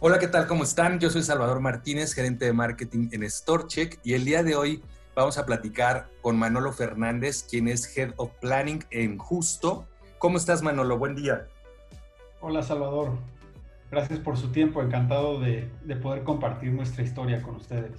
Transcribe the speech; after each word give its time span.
Hola, 0.00 0.20
¿qué 0.20 0.28
tal? 0.28 0.46
¿Cómo 0.46 0.62
están? 0.62 1.00
Yo 1.00 1.10
soy 1.10 1.24
Salvador 1.24 1.58
Martínez, 1.58 2.14
gerente 2.14 2.44
de 2.44 2.52
marketing 2.52 3.08
en 3.10 3.28
StoreCheck 3.28 3.98
y 4.04 4.14
el 4.14 4.24
día 4.24 4.44
de 4.44 4.54
hoy 4.54 4.80
vamos 5.16 5.38
a 5.38 5.44
platicar 5.44 6.08
con 6.22 6.38
Manolo 6.38 6.72
Fernández, 6.72 7.44
quien 7.50 7.66
es 7.66 7.96
Head 7.96 8.12
of 8.16 8.30
Planning 8.40 8.84
en 8.90 9.18
Justo. 9.18 9.88
¿Cómo 10.18 10.38
estás, 10.38 10.62
Manolo? 10.62 10.98
Buen 10.98 11.16
día. 11.16 11.48
Hola, 12.40 12.62
Salvador. 12.62 13.18
Gracias 13.90 14.20
por 14.20 14.36
su 14.36 14.52
tiempo. 14.52 14.80
Encantado 14.82 15.40
de, 15.40 15.68
poder 16.00 16.22
compartir 16.22 16.70
nuestra 16.70 17.02
historia 17.02 17.42
con 17.42 17.56
ustedes. 17.56 17.90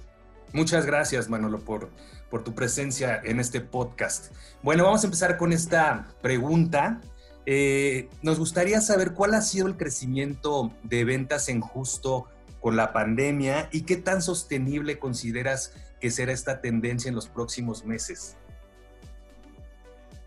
Muchas 0.54 0.86
gracias, 0.86 1.28
Manolo, 1.28 1.58
por, 1.58 1.90
por 2.30 2.42
tu 2.42 2.54
presencia 2.54 3.20
en 3.22 3.40
este 3.40 3.60
podcast. 3.60 4.34
Bueno, 4.62 4.84
vamos 4.84 5.02
a 5.02 5.06
empezar 5.06 5.36
con 5.36 5.52
esta 5.52 6.08
pregunta 6.22 7.02
eh, 7.46 8.08
nos 8.22 8.38
gustaría 8.38 8.80
saber 8.80 9.12
cuál 9.12 9.34
ha 9.34 9.40
sido 9.40 9.66
el 9.66 9.76
crecimiento 9.76 10.72
de 10.82 11.04
ventas 11.04 11.48
en 11.48 11.60
justo 11.60 12.26
con 12.60 12.76
la 12.76 12.92
pandemia 12.92 13.68
y 13.72 13.82
qué 13.82 13.96
tan 13.96 14.20
sostenible 14.20 14.98
consideras 14.98 15.74
que 16.00 16.10
será 16.10 16.32
esta 16.32 16.60
tendencia 16.60 17.08
en 17.08 17.14
los 17.14 17.28
próximos 17.28 17.84
meses. 17.84 18.36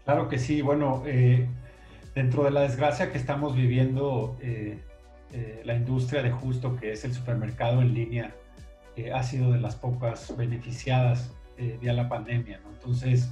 Claro 0.06 0.28
que 0.28 0.40
sí. 0.40 0.62
Bueno, 0.62 1.04
eh, 1.06 1.48
dentro 2.16 2.44
de 2.44 2.52
la 2.52 2.62
desgracia 2.62 3.12
que 3.12 3.18
estamos 3.18 3.56
viviendo, 3.56 4.36
eh, 4.42 4.80
la 5.64 5.74
industria 5.74 6.22
de 6.22 6.32
justo, 6.32 6.76
que 6.76 6.92
es 6.92 7.06
el 7.06 7.14
supermercado 7.14 7.82
en 7.82 7.94
línea, 7.94 8.36
ha 9.16 9.24
sido 9.24 9.52
de 9.52 9.60
las 9.60 9.76
pocas 9.76 10.36
beneficiadas 10.38 11.32
vía 11.58 11.94
la 11.94 12.08
pandemia. 12.08 12.62
Entonces, 12.72 13.32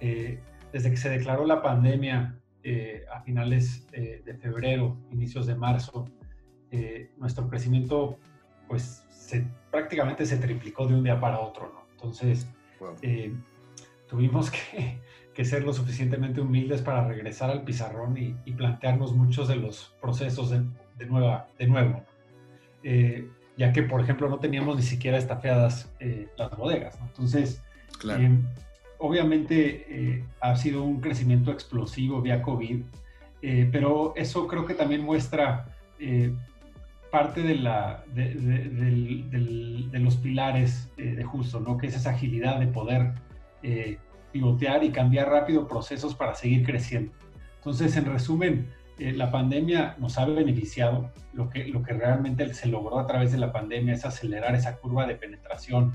desde 0.00 0.90
que 0.90 0.96
se 0.96 1.08
declaró 1.08 1.44
la 1.46 1.60
pandemia 1.60 2.40
eh, 2.62 3.06
a 3.10 3.20
finales 3.22 3.86
eh, 3.92 4.22
de 4.24 4.34
febrero, 4.34 4.96
inicios 5.10 5.46
de 5.46 5.54
marzo, 5.54 6.10
eh, 6.70 7.10
nuestro 7.16 7.48
crecimiento 7.48 8.18
pues 8.68 9.06
prácticamente 9.70 10.26
se 10.26 10.36
triplicó 10.36 10.86
de 10.86 10.94
un 10.94 11.02
día 11.02 11.18
para 11.18 11.40
otro, 11.40 11.72
¿no? 11.72 11.86
Entonces, 11.92 12.46
tuvimos 14.08 14.50
que, 15.34 15.44
ser 15.44 15.64
lo 15.64 15.72
suficientemente 15.72 16.42
humildes 16.42 16.82
para 16.82 17.08
regresar 17.08 17.48
al 17.48 17.64
pizarrón 17.64 18.18
y, 18.18 18.52
plantearnos 18.52 19.14
muchos 19.14 19.48
de 19.48 19.56
los 19.56 19.96
procesos 19.98 20.50
de, 20.50 21.06
nueva, 21.06 21.48
de 21.58 21.66
nuevo, 21.66 22.04
ya 23.56 23.72
que, 23.72 23.82
por 23.84 24.02
ejemplo, 24.02 24.28
no 24.28 24.38
teníamos 24.38 24.76
ni 24.76 24.82
siquiera 24.82 25.16
estafiadas 25.16 25.90
las 26.36 26.56
bodegas, 26.58 27.00
¿no? 27.00 27.06
Entonces, 27.06 27.62
claro 27.98 28.22
obviamente 29.00 29.86
eh, 29.88 30.24
ha 30.40 30.54
sido 30.56 30.84
un 30.84 31.00
crecimiento 31.00 31.50
explosivo 31.50 32.20
vía 32.20 32.42
COVID, 32.42 32.82
eh, 33.42 33.68
pero 33.72 34.12
eso 34.14 34.46
creo 34.46 34.66
que 34.66 34.74
también 34.74 35.02
muestra 35.02 35.66
eh, 35.98 36.32
parte 37.10 37.42
de, 37.42 37.54
los 39.94 40.16
pilares 40.16 40.88
de 40.96 41.24
justo, 41.24 41.58
¿no? 41.60 41.76
que 41.76 41.88
es 41.88 41.96
esa 41.96 42.10
agilidad 42.10 42.60
de 42.60 42.68
poder 42.68 43.14
pivotear 44.30 44.84
y 44.84 44.90
cambiar 44.90 45.28
rápido 45.28 45.66
procesos 45.66 46.14
para 46.14 46.36
seguir 46.36 46.64
creciendo. 46.64 47.12
Entonces, 47.56 47.96
en 47.96 48.04
resumen, 48.04 48.68
la 48.98 49.32
pandemia 49.32 49.96
nos 49.98 50.18
ha 50.18 50.24
beneficiado. 50.26 51.10
Lo 51.32 51.50
que 51.50 51.92
realmente 51.92 52.54
se 52.54 52.68
logró 52.68 53.00
a 53.00 53.08
través 53.08 53.32
de 53.32 53.38
la 53.38 53.50
pandemia 53.50 53.94
es 53.94 54.04
acelerar 54.04 54.54
esa 54.54 54.76
curva 54.76 55.04
de 55.06 55.16
penetración 55.16 55.92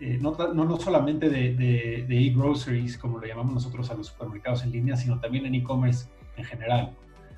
eh, 0.00 0.18
no, 0.18 0.32
no, 0.32 0.80
solamente 0.80 1.28
de 1.28 2.06
e-groceries, 2.08 2.96
como 2.96 3.18
lo 3.18 3.26
llamamos 3.26 3.52
nosotros 3.52 3.90
a 3.90 3.94
los 3.94 4.06
supermercados 4.06 4.64
en 4.64 4.72
línea, 4.72 4.96
sino 4.96 5.20
también 5.20 5.44
en 5.44 5.54
e-commerce 5.54 6.08
en 6.38 6.44
general. 6.44 6.96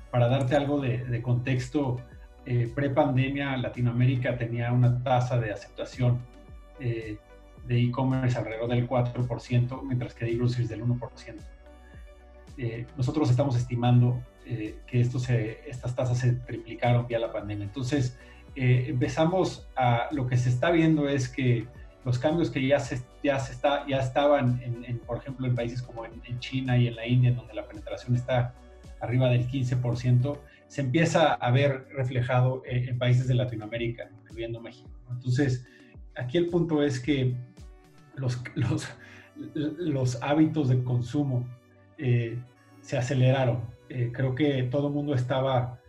Para 0.09 0.29
darte 0.29 0.55
algo 0.55 0.79
de, 0.79 1.21
contexto, 1.21 1.97
eh, 2.45 2.71
pre-pandemia 2.73 3.57
Latinoamérica 3.57 4.37
tenía 4.37 4.71
una 4.71 5.03
tasa 5.03 5.39
de 5.41 5.51
aceptación 5.51 6.19
eh, 6.79 7.17
de 7.67 7.81
e-commerce 7.81 8.37
alrededor 8.37 8.69
del 8.69 8.87
4%, 8.87 9.81
mientras 9.83 10.13
que 10.13 10.23
de 10.23 10.31
e-groceries 10.31 10.69
del 10.69 10.85
1%. 10.85 10.99
nosotros 12.95 13.29
estamos 13.29 13.57
estimando 13.57 14.21
que 14.45 15.01
esto 15.01 15.19
se, 15.19 15.69
estas 15.69 15.95
tasas 15.95 16.17
se 16.17 16.33
triplicaron 16.33 17.07
vía 17.07 17.19
la 17.19 17.31
pandemia. 17.31 17.65
Entonces, 17.65 18.17
empezamos 18.55 19.67
a, 19.75 20.07
lo 20.11 20.27
que 20.27 20.37
se 20.37 20.49
está 20.49 20.69
viendo 20.69 21.09
es 21.09 21.27
que 21.27 21.67
los 22.05 22.19
cambios 22.19 22.49
que 22.49 22.65
ya, 22.65 22.79
se, 22.79 23.01
ya, 23.23 23.39
se 23.39 23.53
está, 23.53 23.87
ya 23.87 23.99
estaban, 23.99 24.61
en, 24.61 24.99
por 24.99 25.17
ejemplo, 25.17 25.47
en 25.47 25.55
países 25.55 25.81
como 25.81 26.05
en, 26.05 26.39
China 26.39 26.77
y 26.77 26.87
en 26.87 26.95
la 26.95 27.07
India, 27.07 27.31
donde 27.31 27.53
la 27.53 27.65
penetración 27.65 28.15
está 28.15 28.53
arriba 28.99 29.29
del 29.29 29.47
15%, 29.47 30.37
se 30.67 30.81
empieza 30.81 31.33
a 31.33 31.51
ver 31.51 31.87
reflejado 31.95 32.61
en, 32.65 32.97
países 32.97 33.27
de 33.27 33.35
Latinoamérica, 33.35 34.09
incluyendo 34.21 34.59
México. 34.59 34.89
Entonces, 35.11 35.65
aquí 36.15 36.37
el 36.37 36.49
punto 36.49 36.83
es 36.83 36.99
que 36.99 37.35
los, 38.15 38.41
los, 38.55 38.87
los 39.53 40.21
hábitos 40.21 40.69
de 40.69 40.83
consumo 40.83 41.47
eh, 41.97 42.37
se 42.81 42.97
aceleraron. 42.97 43.61
Eh, 43.89 44.11
creo 44.13 44.35
que 44.35 44.63
todo 44.63 44.87
el 44.87 44.93
mundo 44.93 45.13
estaba, 45.13 45.79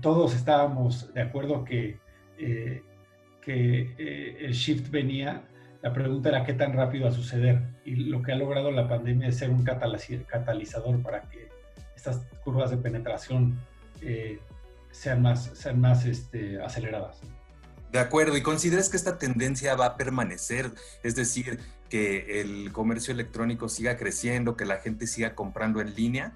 todos 0.00 0.34
estábamos 0.34 1.12
de 1.12 1.22
acuerdo 1.22 1.64
que 1.64 1.98
eh, 2.38 2.82
que 3.42 3.94
eh, 3.98 4.36
el 4.40 4.52
shift 4.52 4.90
venía, 4.90 5.42
la 5.82 5.92
pregunta 5.92 6.28
era 6.28 6.44
qué 6.44 6.52
tan 6.52 6.72
rápido 6.72 7.04
va 7.04 7.10
a 7.10 7.14
suceder. 7.14 7.60
Y 7.84 7.96
lo 7.96 8.22
que 8.22 8.32
ha 8.32 8.36
logrado 8.36 8.70
la 8.70 8.88
pandemia 8.88 9.28
es 9.28 9.38
ser 9.38 9.50
un 9.50 9.64
catalizador 9.64 11.02
para 11.02 11.22
que 11.22 11.48
estas 11.96 12.18
curvas 12.44 12.70
de 12.70 12.76
penetración 12.76 13.58
eh, 14.02 14.38
sean 14.90 15.22
más, 15.22 15.50
sean 15.54 15.80
más 15.80 16.04
este, 16.04 16.60
aceleradas. 16.60 17.20
De 17.92 17.98
acuerdo, 17.98 18.36
¿y 18.36 18.42
consideras 18.42 18.88
que 18.88 18.96
esta 18.96 19.18
tendencia 19.18 19.74
va 19.74 19.86
a 19.86 19.96
permanecer? 19.96 20.70
Es 21.02 21.16
decir, 21.16 21.58
que 21.88 22.40
el 22.40 22.70
comercio 22.72 23.12
electrónico 23.12 23.68
siga 23.68 23.96
creciendo, 23.96 24.56
que 24.56 24.64
la 24.64 24.76
gente 24.76 25.06
siga 25.06 25.34
comprando 25.34 25.80
en 25.80 25.94
línea. 25.94 26.32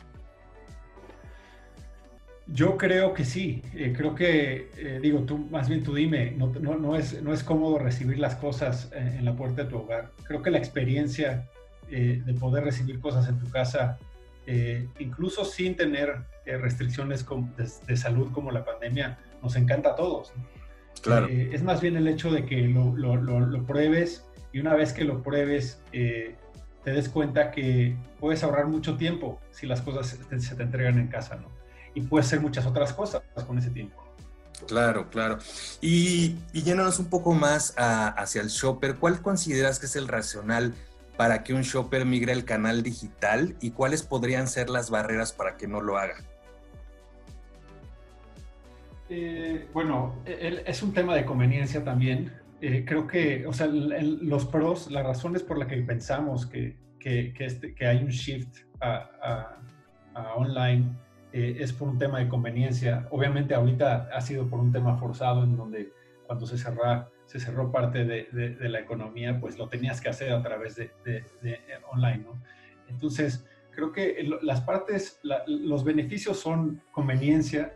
Yo 2.46 2.76
creo 2.76 3.14
que 3.14 3.24
sí, 3.24 3.62
eh, 3.74 3.94
creo 3.96 4.14
que, 4.14 4.70
eh, 4.76 4.98
digo, 5.00 5.20
tú, 5.20 5.38
más 5.38 5.68
bien 5.68 5.82
tú 5.82 5.94
dime, 5.94 6.32
no, 6.32 6.48
no, 6.48 6.94
es, 6.94 7.22
no 7.22 7.32
es 7.32 7.42
cómodo 7.42 7.78
recibir 7.78 8.18
las 8.18 8.36
cosas 8.36 8.90
en, 8.94 9.24
la 9.24 9.34
puerta 9.34 9.64
de 9.64 9.70
tu 9.70 9.78
hogar. 9.78 10.10
Creo 10.24 10.42
que 10.42 10.50
la 10.50 10.58
experiencia 10.58 11.48
eh, 11.90 12.22
de 12.24 12.34
poder 12.34 12.64
recibir 12.64 13.00
cosas 13.00 13.28
en 13.28 13.38
tu 13.38 13.48
casa, 13.50 13.98
incluso 14.98 15.46
sin 15.46 15.74
tener 15.74 16.18
restricciones 16.44 17.24
de, 17.86 17.96
salud 17.96 18.30
como 18.30 18.50
la 18.50 18.62
pandemia, 18.62 19.18
nos 19.42 19.56
encanta 19.56 19.92
a 19.92 19.96
todos. 19.96 20.32
Claro. 21.02 21.28
es 21.28 21.62
más 21.62 21.80
bien 21.80 21.96
el 21.96 22.06
hecho 22.08 22.30
de 22.30 22.44
que 22.44 22.56
lo, 22.68 22.94
lo, 22.94 23.16
lo, 23.16 23.66
pruebes 23.66 24.26
y 24.52 24.60
una 24.60 24.74
vez 24.74 24.92
que 24.92 25.04
lo 25.04 25.22
pruebes, 25.22 25.80
te 25.90 26.36
des 26.84 27.08
cuenta 27.08 27.50
que 27.50 27.96
puedes 28.20 28.44
ahorrar 28.44 28.66
mucho 28.66 28.96
tiempo 28.98 29.40
si 29.50 29.66
las 29.66 29.80
cosas 29.80 30.18
se 30.38 30.54
te 30.54 30.62
entregan 30.62 30.98
en 30.98 31.08
casa, 31.08 31.36
¿no? 31.36 31.53
Y 31.94 32.02
puede 32.02 32.24
hacer 32.24 32.40
muchas 32.40 32.66
otras 32.66 32.92
cosas 32.92 33.22
con 33.46 33.58
ese 33.58 33.70
tiempo. 33.70 34.04
Claro, 34.66 35.10
claro. 35.10 35.38
Y, 35.80 36.36
y 36.52 36.70
un 36.72 37.06
poco 37.10 37.34
más 37.34 37.74
hacia 37.76 38.42
el 38.42 38.48
shopper, 38.48 38.96
¿cuál 38.96 39.20
consideras 39.20 39.78
que 39.78 39.86
es 39.86 39.96
el 39.96 40.08
racional 40.08 40.74
para 41.16 41.42
que 41.42 41.54
un 41.54 41.62
shopper 41.62 42.04
migre 42.06 42.32
al 42.32 42.44
canal 42.44 42.82
digital 42.82 43.56
y 43.60 43.70
cuáles 43.70 44.02
podrían 44.02 44.48
ser 44.48 44.70
las 44.70 44.90
barreras 44.90 45.32
para 45.32 45.56
que 45.56 45.66
no 45.66 45.80
lo 45.80 45.98
haga? 45.98 46.16
Eh, 49.08 49.68
bueno, 49.72 50.22
es 50.24 50.82
un 50.82 50.92
tema 50.92 51.14
de 51.14 51.24
conveniencia 51.24 51.84
también. 51.84 52.32
Eh, 52.60 52.84
creo 52.86 53.06
que, 53.06 53.46
o 53.46 53.52
sea, 53.52 53.66
los 53.66 54.46
pros, 54.46 54.90
las 54.90 55.04
razones 55.04 55.42
por 55.42 55.58
las 55.58 55.68
que 55.68 55.76
pensamos 55.82 56.46
que, 56.46 56.76
que, 56.98 57.34
este, 57.38 57.74
que 57.74 57.86
hay 57.86 57.98
un 57.98 58.08
shift 58.08 58.60
a, 58.80 59.58
a 60.14 60.34
online 60.34 61.03
eh, 61.36 61.56
es 61.58 61.72
por 61.72 61.88
un 61.88 61.98
tema 61.98 62.20
de 62.20 62.28
conveniencia. 62.28 63.08
Obviamente 63.10 63.56
ahorita 63.56 64.08
ha 64.14 64.20
sido 64.20 64.48
por 64.48 64.60
un 64.60 64.70
tema 64.70 64.96
forzado 64.96 65.42
en 65.42 65.56
donde 65.56 65.92
cuando 66.28 66.46
se, 66.46 66.56
cerró, 66.56 67.10
se 67.26 67.40
cerró 67.40 67.72
parte 67.72 68.04
de, 68.04 68.28
de, 68.30 68.68
la 68.68 68.78
economía, 68.78 69.40
pues 69.40 69.58
lo 69.58 69.68
tenías 69.68 70.00
que 70.00 70.08
hacer 70.08 70.32
a 70.32 70.40
través 70.44 70.76
de, 70.76 70.92
de 71.04 71.24
online, 71.90 72.18
¿no? 72.18 72.40
Entonces, 72.88 73.44
creo 73.72 73.90
que 73.90 74.24
las 74.42 74.60
partes, 74.60 75.18
los 75.48 75.82
beneficios 75.82 76.38
son 76.38 76.80
conveniencia 76.92 77.74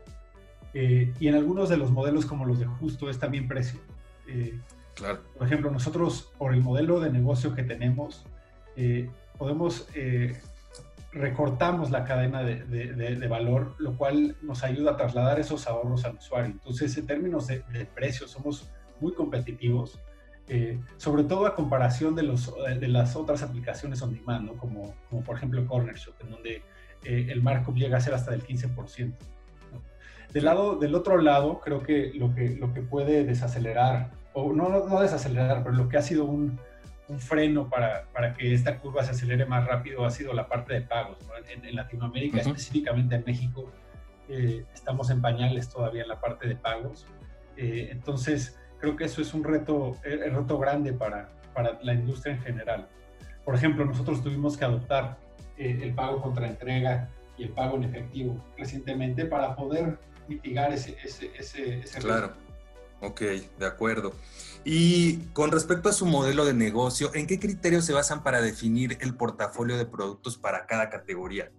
eh, 0.73 1.13
y 1.19 1.27
en 1.27 1.35
algunos 1.35 1.69
de 1.69 1.79
los 1.79 1.91
modelos 1.91 2.27
como 2.27 2.45
los 2.45 2.61
de 2.61 2.67
justo 2.67 3.11
es 3.11 3.19
también 3.19 3.49
precio. 3.49 3.81
Eh, 4.29 4.57
claro. 4.95 5.25
Por 5.37 5.49
ejemplo, 5.49 5.69
nosotros 5.73 6.33
por 6.39 6.55
el 6.55 6.63
modelo 6.63 7.01
de 7.01 7.11
negocio 7.11 7.57
que 7.57 7.65
tenemos, 7.65 8.25
podemos 9.37 9.89
recortamos 11.19 11.91
la 11.91 12.05
cadena 12.05 12.43
de, 12.43 13.27
valor, 13.29 13.75
lo 13.79 13.97
cual 13.97 14.37
nos 14.43 14.63
ayuda 14.65 14.93
a 14.93 14.97
trasladar 14.97 15.39
esos 15.41 15.67
ahorros 15.67 16.05
al 16.05 16.17
usuario. 16.17 16.53
Entonces, 16.53 16.97
en 16.97 17.07
términos 17.07 17.47
de, 17.47 17.61
precios, 17.95 18.31
somos 18.31 18.71
muy 19.01 19.13
competitivos, 19.13 20.01
eh, 20.49 20.81
sobre 20.97 21.25
todo 21.25 21.47
a 21.47 21.55
comparación 21.55 22.15
de, 22.15 22.23
los, 22.23 22.55
de 22.81 22.89
las 22.89 23.17
otras 23.17 23.43
aplicaciones 23.43 24.01
on 24.03 24.15
demand, 24.15 24.57
como, 24.57 24.95
como 25.11 25.23
por 25.23 25.37
ejemplo 25.37 25.67
Corner 25.67 25.97
Shop, 25.97 26.15
en 26.21 26.31
donde 26.31 26.63
eh, 27.05 27.27
el 27.29 27.43
markup 27.43 27.77
llega 27.77 27.99
a 27.99 28.01
ser 28.01 28.15
hasta 28.15 28.31
del 28.31 28.45
15%. 28.45 29.15
Del, 30.33 30.45
lado, 30.45 30.77
del 30.77 30.95
otro 30.95 31.19
lado, 31.19 31.61
creo 31.61 31.83
que 31.83 32.13
lo 32.15 32.35
que, 32.35 32.51
lo 32.51 32.73
que 32.73 32.83
puede 32.83 33.25
desacelerar, 33.25 34.11
o 34.35 34.53
no, 34.53 34.87
no 34.87 35.01
desacelerar, 35.01 35.63
pero 35.63 35.75
lo 35.75 35.89
que 35.89 35.97
ha 35.97 36.03
sido 36.03 36.25
un, 36.25 36.61
un 37.09 37.19
freno 37.19 37.69
para, 37.69 38.05
para, 38.13 38.35
que 38.35 38.53
esta 38.53 38.79
curva 38.79 39.03
se 39.03 39.13
acelere 39.13 39.47
más 39.47 39.67
rápido 39.67 40.05
ha 40.05 40.11
sido 40.11 40.33
la 40.35 40.47
parte 40.47 40.75
de 40.75 40.83
pagos. 40.83 41.19
En, 41.49 41.75
Latinoamérica, 41.75 42.41
específicamente 42.41 43.17
en 43.17 43.25
México, 43.25 43.71
eh, 44.29 44.65
estamos 44.75 45.11
en 45.11 45.23
pañales 45.23 45.69
todavía 45.69 46.03
en 46.03 46.09
la 46.09 46.21
parte 46.21 46.47
de 46.47 46.57
pagos. 46.57 47.07
Eh, 47.57 47.89
entonces, 47.91 48.59
creo 48.79 48.95
que 48.97 49.05
eso 49.05 49.23
es 49.23 49.33
un 49.33 49.43
reto, 49.43 49.97
el 50.05 50.23
eh, 50.23 50.31
reto 50.31 50.59
grande 50.59 50.93
para, 50.93 51.31
para 51.55 51.79
la 51.83 51.95
industria 51.95 52.35
en 52.35 52.41
general. 52.43 52.89
Por 53.45 53.55
ejemplo, 53.55 53.85
nosotros 53.85 54.23
tuvimos 54.23 54.57
que 54.57 54.65
adoptar 54.65 55.19
el 55.57 55.93
pago 55.93 56.23
contra 56.23 56.47
entrega 56.47 57.09
y 57.37 57.45
el 57.45 57.49
pago 57.51 57.77
en 57.77 57.85
efectivo 57.85 58.45
recientemente 58.57 59.25
para 59.25 59.57
poder 59.57 59.99
mitigar 60.29 60.73
ese, 60.73 60.97
ese, 61.03 61.33
ese, 61.37 61.81
ese 61.81 61.99
Claro, 61.99 62.35
ok, 63.01 63.21
de 63.59 63.67
acuerdo. 63.67 64.13
Y 64.65 65.19
con 65.33 65.51
respecto 65.51 65.89
a 65.89 65.93
su 65.93 66.07
modelo 66.07 66.45
de 66.45 66.55
negocio, 66.55 67.15
¿en 67.15 67.27
qué 67.27 67.39
criterios 67.39 67.85
se 67.85 67.93
basan 67.93 68.23
para 68.23 68.41
definir 68.41 68.99
el 69.01 69.15
portafolio 69.15 69.77
de 69.77 69.87
productos 69.87 70.37
para 70.37 70.67
cada 70.67 70.91
categoría? 70.91 71.51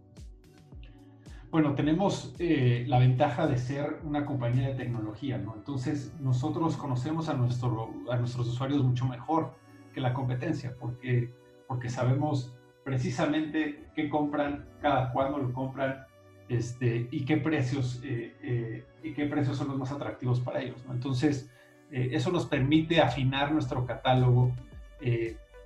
Bueno, 1.52 1.74
tenemos 1.74 2.36
eh, 2.38 2.86
la 2.88 3.00
ventaja 3.00 3.48
de 3.48 3.58
ser 3.58 4.02
una 4.04 4.24
compañía 4.24 4.68
de 4.68 4.76
tecnología, 4.76 5.40
¿no? 5.40 5.56
Entonces, 5.56 6.14
nosotros 6.20 6.78
conocemos 6.78 7.28
a, 7.28 7.34
nuestro, 7.34 7.92
a 8.12 8.18
nuestros 8.18 8.48
usuarios 8.50 8.84
mucho 8.84 9.08
mejor 9.08 9.56
que 9.92 10.00
la 10.00 10.14
competencia, 10.14 10.76
porque, 10.80 11.34
porque 11.68 11.90
sabemos 11.90 12.56
precisamente 12.84 13.90
qué 13.96 14.10
compran, 14.10 14.70
cada 14.80 15.12
cuándo 15.12 15.40
lo 15.40 15.52
compran, 15.52 16.06
este, 16.50 17.08
y 17.12 17.26
qué 17.26 17.38
precios 17.38 18.02
eh, 18.04 18.36
eh, 18.44 18.84
y 19.04 19.14
qué 19.14 19.26
precios 19.28 19.58
son 19.58 19.70
los 19.70 19.78
más 19.78 19.92
atractivos 19.92 20.40
para 20.40 20.62
ellos. 20.62 20.78
Entonces, 20.92 21.50
eso 21.92 22.32
nos 22.32 22.46
permite 22.46 23.02
afinar 23.02 23.52
nuestro 23.52 23.84
catálogo 23.84 24.54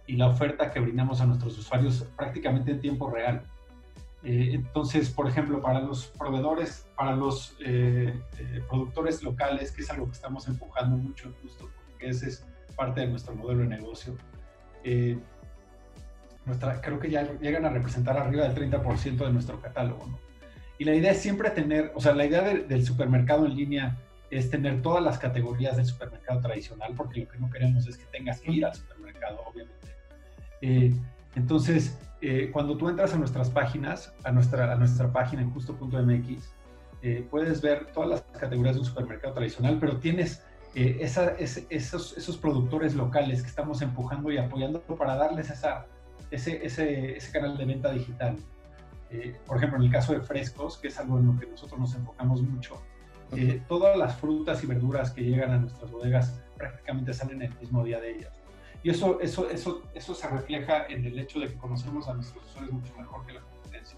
y 0.08 0.16
la 0.16 0.28
oferta 0.28 0.72
que 0.72 0.80
brindamos 0.80 1.20
a 1.20 1.26
nuestros 1.26 1.58
usuarios 1.58 2.08
prácticamente 2.16 2.72
en 2.72 2.80
tiempo 2.80 3.10
real. 3.10 3.44
Eh, 4.24 4.52
entonces, 4.54 5.10
por 5.10 5.28
ejemplo, 5.28 5.62
para 5.62 5.82
los 5.82 6.06
proveedores, 6.06 6.88
para 6.96 7.16
los 7.16 7.56
eh, 7.60 8.14
eh, 8.40 8.64
productores 8.70 9.22
locales, 9.22 9.72
que 9.72 9.82
es 9.82 9.90
algo 9.90 10.06
que 10.06 10.14
estamos 10.14 10.48
empujando 10.48 10.96
mucho, 10.96 11.34
justo 11.42 11.70
porque 11.90 12.10
ese 12.10 12.30
es 12.30 12.46
parte 12.76 13.02
de 13.02 13.08
nuestro 13.08 13.36
modelo 13.36 13.62
de 13.62 13.68
negocio, 13.68 14.16
nuestra, 16.46 16.82
creo 16.82 17.00
que 17.00 17.10
ya 17.10 17.38
llegan 17.40 17.66
a 17.66 17.70
representar 17.70 18.18
arriba 18.18 18.48
del 18.48 18.72
30% 18.72 19.18
de 19.18 19.32
nuestro 19.32 19.62
catálogo. 19.62 20.08
Y 20.84 20.86
la 20.86 20.96
idea 20.96 21.12
es 21.14 21.20
siempre 21.20 21.50
tener, 21.50 21.94
o 21.96 22.02
sea, 22.02 22.14
la 22.14 22.26
idea 22.26 22.42
del 22.42 22.86
supermercado 22.86 23.46
en 23.46 23.56
línea 23.56 23.96
es 24.30 24.50
tener 24.50 24.82
todas 24.82 25.02
las 25.02 25.18
categorías 25.18 25.78
del 25.78 25.86
supermercado 25.86 26.42
tradicional, 26.42 26.94
porque 26.98 27.22
lo 27.22 27.30
que 27.30 27.38
no 27.38 27.50
queremos 27.50 27.88
es 27.88 27.98
que 27.98 28.04
tengas 28.12 28.42
que 28.42 28.52
ir 28.52 28.66
al 28.66 28.76
supermercado, 28.76 29.40
obviamente. 29.46 31.00
entonces, 31.36 31.98
eh, 32.20 32.50
cuando 32.52 32.76
tú 32.76 32.90
entras 32.90 33.14
a 33.14 33.18
nuestras 33.18 33.50
páginas, 33.50 34.14
a 34.26 34.34
nuestra, 34.34 34.74
a 34.74 34.76
nuestra 34.76 35.10
página 35.10 35.42
en 35.42 35.52
justo.mx, 35.52 36.54
eh, 37.02 37.26
puedes 37.32 37.62
ver 37.62 37.86
todas 37.94 38.10
las 38.10 38.22
categorías 38.38 38.76
de 38.76 38.82
un 38.82 38.86
supermercado 38.86 39.36
tradicional, 39.36 39.78
pero 39.80 40.00
tienes 40.00 40.44
eh, 40.76 40.98
esos, 41.00 42.18
esos, 42.18 42.38
productores 42.38 42.94
locales 42.94 43.42
que 43.42 43.48
estamos 43.48 43.82
empujando 43.82 44.30
y 44.34 44.38
apoyando 44.38 44.82
para 44.82 45.16
darles 45.16 45.50
esa, 45.50 45.86
ese, 46.30 46.60
ese, 46.66 47.16
ese 47.16 47.32
canal 47.32 47.58
de 47.58 47.64
venta 47.64 47.90
digital. 47.94 48.36
Por 49.46 49.58
ejemplo, 49.58 49.78
en 49.78 49.86
el 49.86 49.92
caso 49.92 50.14
de 50.14 50.22
frescos, 50.22 50.78
que 50.78 50.88
es 50.88 51.00
algo 51.00 51.20
en 51.20 51.28
lo 51.28 51.40
que 51.40 51.46
nosotros 51.46 51.80
nos 51.80 51.96
enfocamos 51.96 52.42
mucho, 52.42 52.82
todas 53.68 53.98
las 53.98 54.16
frutas 54.18 54.64
y 54.64 54.68
verduras 54.68 55.12
que 55.12 55.22
llegan 55.22 55.52
a 55.52 55.58
nuestras 55.58 55.92
bodegas 55.92 56.42
prácticamente 56.58 57.14
salen 57.14 57.42
el 57.42 57.54
mismo 57.60 57.84
día 57.84 58.00
de 58.00 58.12
ellas. 58.12 58.34
Y 58.84 58.90
eso, 58.90 59.20
eso, 59.22 59.50
eso, 59.50 59.82
eso 59.96 60.14
se 60.14 60.28
refleja 60.28 60.86
en 60.88 61.06
el 61.06 61.18
hecho 61.18 61.40
de 61.40 61.48
que 61.48 61.56
conocemos 61.56 62.08
a 62.08 62.14
nuestros 62.14 62.46
usuarios 62.46 62.74
mucho 62.74 62.94
mejor 62.98 63.26
que 63.26 63.34
la 63.34 63.42
competencia. 63.42 63.98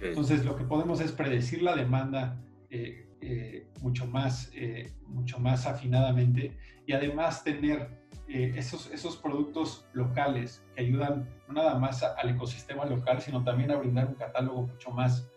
Entonces, 0.00 0.44
lo 0.44 0.56
que 0.56 0.64
podemos 0.64 1.00
es 1.00 1.12
predecir 1.12 1.62
la 1.62 1.74
demanda 1.74 2.36
eh, 2.70 3.08
eh, 3.20 3.66
mucho, 3.80 4.06
más, 4.06 4.50
eh, 4.54 4.92
mucho 5.06 5.38
más 5.38 5.66
afinadamente 5.66 6.56
y 6.86 6.92
además 6.92 7.42
tener 7.42 7.88
esos, 8.28 8.90
esos 8.90 9.16
productos 9.16 9.86
locales 9.92 10.62
que 10.74 10.82
ayudan 10.82 11.28
no 11.48 11.54
nada 11.54 11.78
más 11.78 12.02
al 12.02 12.30
ecosistema 12.30 12.84
local, 12.84 13.22
sino 13.22 13.42
también 13.42 13.70
a 13.70 13.76
brindar 13.76 14.06
un 14.06 14.14
catálogo 14.14 14.66
mucho 14.66 14.90
más 14.90 15.28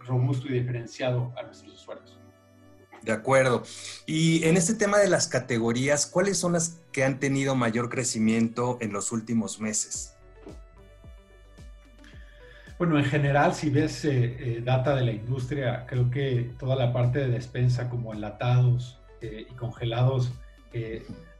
robusto 0.00 0.48
y 0.48 0.52
diferenciado 0.52 1.32
a 1.36 1.42
nuestros 1.42 1.74
usuarios. 1.74 2.20
De 3.02 3.12
acuerdo. 3.12 3.62
Y 4.06 4.44
en 4.44 4.56
este 4.56 4.74
tema 4.74 4.98
de 4.98 5.08
las 5.08 5.26
categorías, 5.26 6.06
¿cuáles 6.06 6.38
son 6.38 6.52
las 6.52 6.80
que 6.92 7.04
han 7.04 7.18
tenido 7.18 7.54
mayor 7.54 7.88
crecimiento 7.88 8.76
en 8.80 8.92
los 8.92 9.12
últimos 9.12 9.60
meses? 9.60 10.16
Bueno, 12.78 12.98
en 12.98 13.04
general, 13.04 13.54
si 13.54 13.70
ves 13.70 14.04
eh, 14.04 14.36
eh, 14.38 14.62
data 14.64 14.94
de 14.96 15.02
la 15.02 15.12
industria, 15.12 15.84
creo 15.86 16.10
que 16.10 16.52
toda 16.58 16.76
la 16.76 16.92
parte 16.92 17.18
de 17.18 17.28
despensa, 17.28 17.90
como 17.90 18.14
enlatados 18.14 18.98
eh, 19.20 19.46
y 19.50 19.54
congelados, 19.54 20.32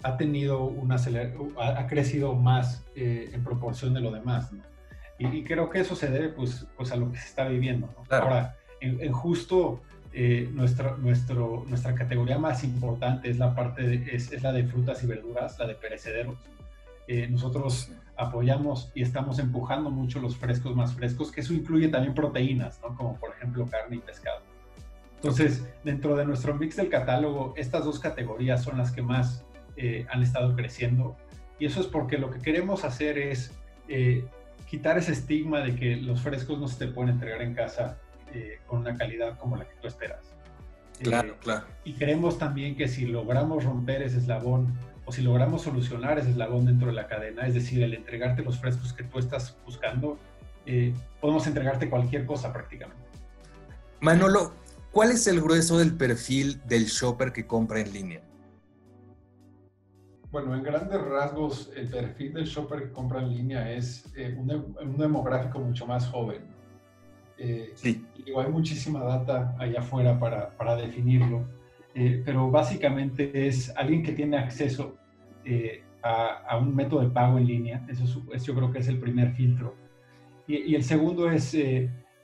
ha 0.02 0.16
tenido 0.16 0.64
una 0.64 0.96
ha 0.96 1.86
crecido 1.86 2.34
más 2.34 2.84
en 2.94 3.44
proporción 3.44 3.94
de 3.94 4.00
lo 4.00 4.10
demás. 4.10 4.50
Y, 5.18 5.44
creo 5.44 5.68
que 5.68 5.80
eso 5.80 5.94
se 5.94 6.10
debe 6.10 6.30
pues, 6.30 6.66
pues 6.76 6.90
a 6.92 6.96
lo 6.96 7.12
que 7.12 7.18
se 7.18 7.28
está 7.28 7.46
viviendo. 7.46 7.88
Ahora, 8.10 8.56
en 8.80 9.12
justo 9.12 9.82
eh, 10.12 10.50
nuestra, 10.52 10.96
nuestro, 10.96 11.64
nuestra 11.68 11.94
categoría 11.94 12.36
más 12.36 12.64
importante 12.64 13.30
es 13.30 13.38
la 13.38 13.54
parte 13.54 13.82
de, 13.84 14.16
es, 14.16 14.42
la 14.42 14.52
de 14.52 14.64
frutas 14.64 15.04
y 15.04 15.06
verduras, 15.06 15.56
la 15.58 15.68
de 15.68 15.74
perecederos. 15.74 16.36
Eh, 17.06 17.28
nosotros 17.28 17.92
apoyamos 18.16 18.90
y 18.94 19.02
estamos 19.02 19.38
empujando 19.38 19.90
mucho 19.90 20.20
los 20.20 20.36
frescos 20.36 20.74
más 20.74 20.94
frescos, 20.94 21.30
que 21.30 21.42
eso 21.42 21.54
incluye 21.54 21.88
también 21.88 22.14
proteínas, 22.14 22.80
¿no? 22.82 22.96
como 22.96 23.16
por 23.18 23.30
ejemplo 23.30 23.68
carne 23.68 23.96
y 23.96 24.00
pescado. 24.00 24.42
Entonces, 25.20 25.66
dentro 25.84 26.16
de 26.16 26.24
nuestro 26.24 26.54
mix 26.54 26.76
del 26.76 26.88
catálogo, 26.88 27.52
estas 27.56 27.84
dos 27.84 27.98
categorías 27.98 28.62
son 28.62 28.78
las 28.78 28.90
que 28.90 29.02
más 29.02 29.44
eh, 29.76 30.06
han 30.10 30.22
estado 30.22 30.56
creciendo. 30.56 31.16
Y 31.58 31.66
eso 31.66 31.80
es 31.80 31.86
porque 31.86 32.16
lo 32.16 32.30
que 32.30 32.40
queremos 32.40 32.84
hacer 32.84 33.18
es 33.18 33.52
quitar 34.70 34.96
ese 34.96 35.10
estigma 35.10 35.60
de 35.60 35.74
que 35.74 35.96
los 35.96 36.20
frescos 36.20 36.60
no 36.60 36.68
se 36.68 36.86
te 36.86 36.92
pueden 36.92 37.14
entregar 37.14 37.42
en 37.42 37.54
casa 37.54 37.98
eh, 38.32 38.60
con 38.68 38.78
una 38.80 38.96
calidad 38.96 39.36
como 39.36 39.56
la 39.56 39.64
que 39.64 39.74
tú 39.80 39.88
esperas. 39.88 40.20
Claro, 41.02 41.32
eh, 41.32 41.36
claro. 41.40 41.66
Y 41.82 41.94
creemos 41.94 42.38
también 42.38 42.76
que 42.76 42.86
si 42.86 43.06
logramos 43.06 43.64
romper 43.64 44.02
ese 44.02 44.18
eslabón 44.18 44.72
o 45.06 45.12
si 45.12 45.22
logramos 45.22 45.62
solucionar 45.62 46.20
ese 46.20 46.30
eslabón 46.30 46.66
dentro 46.66 46.86
de 46.86 46.92
la 46.92 47.08
cadena, 47.08 47.48
es 47.48 47.54
decir, 47.54 47.82
el 47.82 47.94
entregarte 47.94 48.44
los 48.44 48.60
frescos 48.60 48.92
que 48.92 49.02
tú 49.02 49.18
estás 49.18 49.56
buscando, 49.66 50.18
eh, 50.66 50.94
podemos 51.20 51.44
entregarte 51.48 51.90
cualquier 51.90 52.24
cosa 52.24 52.52
prácticamente. 52.52 53.02
Manolo, 53.98 54.52
¿cuál 54.92 55.10
es 55.10 55.26
el 55.26 55.40
grueso 55.40 55.78
del 55.78 55.96
perfil 55.96 56.60
del 56.66 56.86
shopper 56.86 57.32
que 57.32 57.46
compra 57.46 57.80
en 57.80 57.92
línea? 57.92 58.20
Bueno, 60.30 60.54
en 60.54 60.62
grandes 60.62 61.00
rasgos, 61.00 61.72
el 61.74 61.88
perfil 61.88 62.34
del 62.34 62.44
shopper 62.44 62.84
que 62.84 62.92
compra 62.92 63.20
en 63.20 63.30
línea 63.30 63.72
es 63.72 64.04
un, 64.38 64.50
un, 64.80 64.96
demográfico 64.96 65.58
mucho 65.58 65.86
más 65.86 66.06
joven. 66.06 66.42
Eh, 67.36 67.72
sí. 67.74 68.06
hay 68.36 68.50
muchísima 68.50 69.00
data 69.02 69.56
allá 69.58 69.80
afuera 69.80 70.20
para, 70.20 70.50
para 70.56 70.76
definirlo, 70.76 71.44
eh, 71.94 72.22
pero 72.24 72.50
básicamente 72.50 73.48
es 73.48 73.74
alguien 73.76 74.02
que 74.02 74.12
tiene 74.12 74.36
acceso 74.36 74.94
eh, 75.44 75.82
a, 76.02 76.44
a, 76.48 76.58
un 76.58 76.76
método 76.76 77.00
de 77.00 77.08
pago 77.08 77.38
en 77.38 77.46
línea. 77.46 77.86
Eso, 77.88 78.22
yo 78.38 78.54
creo 78.54 78.70
que 78.70 78.78
es 78.78 78.88
el 78.88 79.00
primer 79.00 79.32
filtro. 79.34 79.74
Y, 80.46 80.58
y 80.58 80.74
el 80.76 80.84
segundo 80.84 81.28
es 81.28 81.56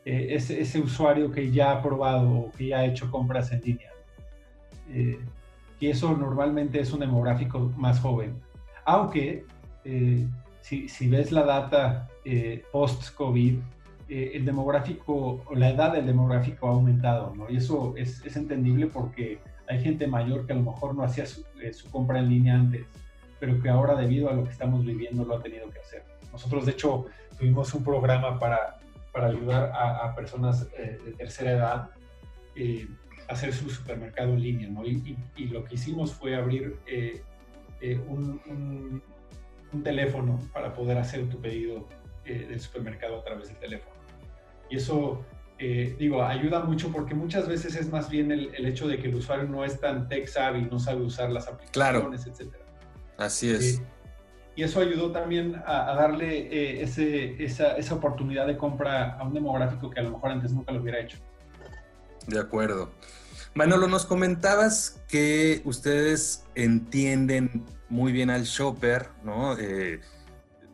ese, 0.06 0.60
ese, 0.60 0.80
usuario 0.80 1.32
que 1.32 1.50
ya 1.50 1.72
ha 1.72 1.82
probado 1.82 2.30
o 2.30 2.52
que 2.52 2.68
ya 2.68 2.78
ha 2.78 2.84
hecho 2.86 3.10
compras 3.10 3.50
en 3.52 3.60
línea. 3.62 3.90
y 5.80 5.86
eso 5.88 6.16
normalmente 6.16 6.80
es 6.80 6.92
un 6.92 7.00
demográfico 7.00 7.72
más 7.76 7.98
joven. 8.00 8.40
Aunque 8.84 9.44
si, 10.62 10.88
si, 10.88 11.08
ves 11.08 11.32
la 11.32 11.44
data 11.44 12.08
post-COVID, 12.70 13.58
eh, 14.08 14.32
el 14.34 14.44
demográfico, 14.44 15.42
la 15.52 15.70
edad 15.70 15.92
del 15.92 16.06
demográfico 16.06 16.68
ha 16.68 16.70
aumentado, 16.70 17.34
¿no? 17.34 17.50
Y 17.50 17.56
eso 17.56 17.94
es, 17.96 18.24
es, 18.24 18.36
entendible 18.36 18.86
porque 18.86 19.40
hay 19.68 19.82
gente 19.82 20.06
mayor 20.06 20.46
que 20.46 20.52
a 20.52 20.56
lo 20.56 20.62
mejor 20.62 20.94
no 20.94 21.02
hacía 21.02 21.26
su, 21.26 21.40
eh, 21.60 21.72
compra 21.90 22.20
en 22.20 22.28
línea 22.28 22.54
antes, 22.54 22.86
pero 23.40 23.60
que 23.60 23.68
ahora 23.68 23.96
debido 23.96 24.30
a 24.30 24.32
lo 24.32 24.44
que 24.44 24.50
estamos 24.50 24.84
viviendo 24.86 25.24
lo 25.24 25.34
ha 25.34 25.42
tenido 25.42 25.68
que 25.70 25.80
hacer. 25.80 26.04
Nosotros, 26.30 26.66
de 26.66 26.72
hecho, 26.72 27.06
tuvimos 27.36 27.74
un 27.74 27.82
programa 27.82 28.38
para, 28.38 28.78
para 29.16 29.28
ayudar 29.28 29.72
a, 29.74 30.14
personas 30.14 30.68
eh, 30.76 30.98
de 31.02 31.12
tercera 31.12 31.50
edad 31.52 31.90
a 33.28 33.32
hacer 33.32 33.52
su 33.52 33.70
supermercado 33.70 34.34
en 34.34 34.42
línea, 34.42 34.68
¿no? 34.68 34.84
Y, 34.84 35.16
y, 35.36 35.46
lo 35.46 35.64
que 35.64 35.76
hicimos 35.76 36.12
fue 36.12 36.36
abrir 36.36 36.76
un, 38.06 38.40
un, 38.46 39.02
un 39.72 39.82
teléfono 39.82 40.38
para 40.52 40.74
poder 40.74 40.98
hacer 40.98 41.28
tu 41.28 41.40
pedido 41.40 41.86
del 42.24 42.60
supermercado 42.60 43.20
a 43.20 43.24
través 43.24 43.48
del 43.48 43.56
teléfono. 43.56 43.96
Y 44.70 44.76
eso 44.76 45.24
eh, 45.58 45.96
digo, 45.98 46.22
ayuda 46.22 46.60
mucho 46.60 46.92
porque 46.92 47.14
muchas 47.14 47.48
veces 47.48 47.76
es 47.76 47.90
más 47.90 48.10
bien 48.10 48.30
el, 48.30 48.66
hecho 48.66 48.86
de 48.86 48.98
que 48.98 49.08
el 49.08 49.14
usuario 49.14 49.48
no 49.48 49.64
es 49.64 49.80
tan 49.80 50.06
tech 50.06 50.26
savvy, 50.26 50.62
no 50.62 50.78
sabe 50.78 51.02
usar 51.02 51.30
las 51.30 51.48
aplicaciones, 51.48 51.72
claro. 51.72 52.10
etc. 52.12 52.54
Así 53.16 53.50
es. 53.50 53.82
Eh, 54.56 54.60
y 54.60 54.62
eso 54.62 54.80
ayudó 54.80 55.12
también 55.12 55.62
a, 55.66 55.94
darle 55.94 56.38
eh, 56.38 56.82
esa, 56.82 57.76
esa, 57.76 57.94
oportunidad 57.94 58.46
de 58.46 58.56
compra 58.56 59.16
a 59.18 59.24
un 59.24 59.34
demográfico 59.34 59.90
que 59.90 60.00
a 60.00 60.02
lo 60.02 60.10
mejor 60.10 60.30
antes 60.30 60.52
nunca 60.52 60.72
lo 60.72 60.80
hubiera 60.80 61.00
hecho. 61.00 61.18
De 62.26 62.40
acuerdo. 62.40 62.90
Manolo, 63.54 63.86
nos 63.86 64.04
comentabas 64.04 65.00
que 65.08 65.62
ustedes 65.64 66.44
entienden 66.54 67.64
muy 67.88 68.12
bien 68.12 68.30
al 68.30 68.44
shopper, 68.44 69.08
¿no? 69.22 69.56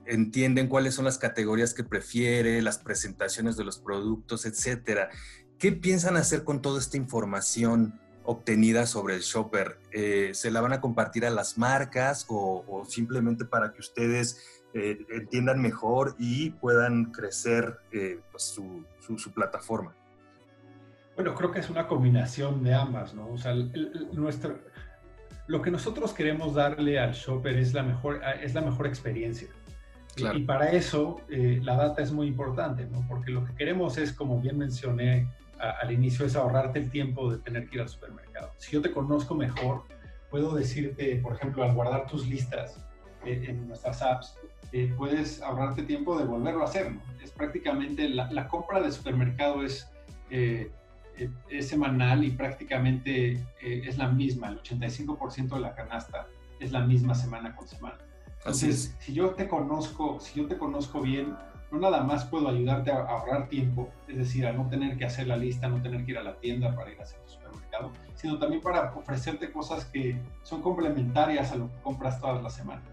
entienden 0.04 0.66
cuáles 0.66 0.94
son 0.94 1.04
las 1.04 1.16
categorías 1.16 1.74
que 1.74 1.84
prefiere, 1.84 2.60
las 2.60 2.78
presentaciones 2.78 3.56
de 3.56 3.64
los 3.64 3.78
productos, 3.78 4.46
etcétera. 4.46 5.10
¿Qué 5.58 5.72
piensan 5.72 6.16
hacer 6.16 6.42
con 6.42 6.60
toda 6.60 6.80
esta 6.80 6.96
información 6.96 8.00
obtenida 8.24 8.86
sobre 8.86 9.14
el 9.14 9.20
shopper? 9.20 9.78
Eh, 9.92 10.30
¿Se 10.34 10.50
la 10.50 10.60
van 10.60 10.72
a 10.72 10.80
compartir 10.80 11.24
a 11.26 11.30
las 11.30 11.58
marcas 11.58 12.26
o, 12.28 12.84
simplemente 12.88 13.44
para 13.44 13.72
que 13.72 13.80
ustedes 13.80 14.62
eh, 14.74 15.04
entiendan 15.10 15.60
mejor 15.60 16.14
y 16.18 16.50
puedan 16.50 17.12
crecer 17.12 17.78
eh, 17.92 18.20
pues, 18.30 18.44
su, 18.44 19.32
plataforma? 19.34 19.94
Bueno, 21.14 21.34
creo 21.34 21.50
que 21.50 21.60
es 21.60 21.68
una 21.68 21.86
combinación 21.86 22.62
de 22.62 22.74
ambas, 22.74 23.14
¿no? 23.14 23.28
O 23.28 23.38
sea, 23.38 23.54
nuestro, 24.12 24.58
lo 25.46 25.60
que 25.60 25.70
nosotros 25.70 26.12
queremos 26.12 26.54
darle 26.54 26.98
al 26.98 27.12
shopper 27.12 27.58
es 27.58 27.74
la 27.74 27.82
mejor, 27.82 28.20
es 28.42 28.54
la 28.54 28.62
mejor 28.62 28.86
experiencia. 28.86 29.48
Y, 30.16 30.44
para 30.44 30.70
eso 30.70 31.22
eh, 31.30 31.58
la 31.62 31.74
data 31.76 32.02
es 32.02 32.12
muy 32.12 32.26
importante, 32.26 32.86
¿no? 32.86 33.04
Porque 33.08 33.30
lo 33.30 33.44
que 33.44 33.54
queremos 33.54 33.96
es, 33.96 34.12
como 34.12 34.40
bien 34.40 34.58
mencioné 34.58 35.28
al 35.80 35.92
inicio, 35.92 36.26
es 36.26 36.36
ahorrarte 36.36 36.78
el 36.78 36.90
tiempo 36.90 37.30
de 37.30 37.38
tener 37.38 37.68
que 37.68 37.76
ir 37.76 37.82
al 37.82 37.88
supermercado. 37.88 38.50
Si 38.58 38.72
yo 38.72 38.82
te 38.82 38.90
conozco 38.90 39.34
mejor, 39.34 39.84
puedo 40.30 40.54
decirte, 40.54 41.16
por 41.16 41.34
ejemplo, 41.34 41.62
al 41.62 41.74
guardar 41.74 42.06
tus 42.06 42.26
listas 42.26 42.76
eh, 43.24 43.44
en 43.48 43.68
nuestras 43.68 44.02
apps, 44.02 44.36
eh, 44.72 44.92
puedes 44.96 45.42
ahorrarte 45.42 45.82
tiempo 45.82 46.18
de 46.18 46.24
volverlo 46.24 46.62
a 46.62 46.64
hacer, 46.64 46.92
¿no? 46.92 47.00
Es 47.22 47.30
prácticamente, 47.30 48.08
la, 48.08 48.30
la 48.32 48.48
compra 48.48 48.80
de 48.80 48.90
supermercado 48.90 49.64
es, 49.64 49.88
es 50.30 51.68
semanal 51.68 52.24
y 52.24 52.30
prácticamente 52.30 53.38
es 53.60 53.98
la 53.98 54.08
misma, 54.08 54.48
el 54.48 54.62
85% 54.62 55.48
de 55.50 55.60
la 55.60 55.74
canasta 55.74 56.26
es 56.58 56.72
la 56.72 56.80
misma 56.80 57.14
semana 57.14 57.54
con 57.54 57.68
semana. 57.68 57.98
Entonces, 58.38 58.96
si 58.98 59.12
yo 59.12 59.30
te 59.30 59.46
conozco, 59.46 60.18
si 60.20 60.40
yo 60.40 60.48
te 60.48 60.58
conozco 60.58 61.00
bien, 61.00 61.36
no 61.72 61.78
nada 61.78 62.02
más 62.02 62.26
puedo 62.26 62.48
ayudarte 62.48 62.92
a 62.92 63.00
ahorrar 63.00 63.48
tiempo, 63.48 63.88
es 64.06 64.18
decir, 64.18 64.46
a 64.46 64.52
no 64.52 64.68
tener 64.68 64.98
que 64.98 65.06
hacer 65.06 65.26
la 65.26 65.38
lista, 65.38 65.68
no 65.68 65.80
tener 65.80 66.04
que 66.04 66.10
ir 66.10 66.18
a 66.18 66.22
la 66.22 66.34
tienda 66.36 66.76
para 66.76 66.92
ir 66.92 67.00
a 67.00 67.02
hacer 67.02 67.18
tu 67.20 67.32
supermercado, 67.32 67.90
sino 68.14 68.38
también 68.38 68.60
para 68.60 68.92
ofrecerte 68.94 69.50
cosas 69.50 69.86
que 69.86 70.16
son 70.42 70.60
complementarias 70.60 71.50
a 71.50 71.56
lo 71.56 71.68
que 71.68 71.78
compras 71.82 72.20
todas 72.20 72.42
las 72.42 72.54
semanas. 72.54 72.84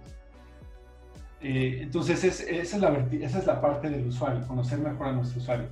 Eh, 1.42 1.80
entonces, 1.82 2.24
esa, 2.24 2.44
es 2.50 3.46
la, 3.46 3.62
parte 3.62 3.90
del 3.90 4.08
usuario, 4.08 4.48
conocer 4.48 4.80
mejor 4.80 5.08
a 5.08 5.12
nuestro 5.12 5.42
usuario. 5.42 5.68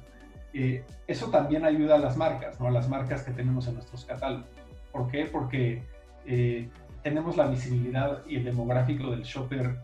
Eh, 0.54 0.84
eso 1.08 1.30
también 1.30 1.64
ayuda 1.64 1.96
a 1.96 2.00
las 2.00 2.18
marcas, 2.18 2.60
¿no? 2.60 2.68
a 2.68 2.72
las 2.72 2.90
marcas 2.90 3.24
que 3.24 3.32
tenemos 3.32 3.68
en 3.70 3.76
nuestros 3.76 4.04
catálogos. 4.04 4.48
¿Por 4.92 5.10
qué? 5.10 5.26
Porque 5.26 5.82
eh, 6.26 6.70
tenemos 7.04 7.38
la 7.38 7.48
visibilidad 7.48 8.22
y 8.28 8.36
el 8.36 8.44
demográfico 8.44 9.12
del 9.12 9.24
shopper 9.24 9.78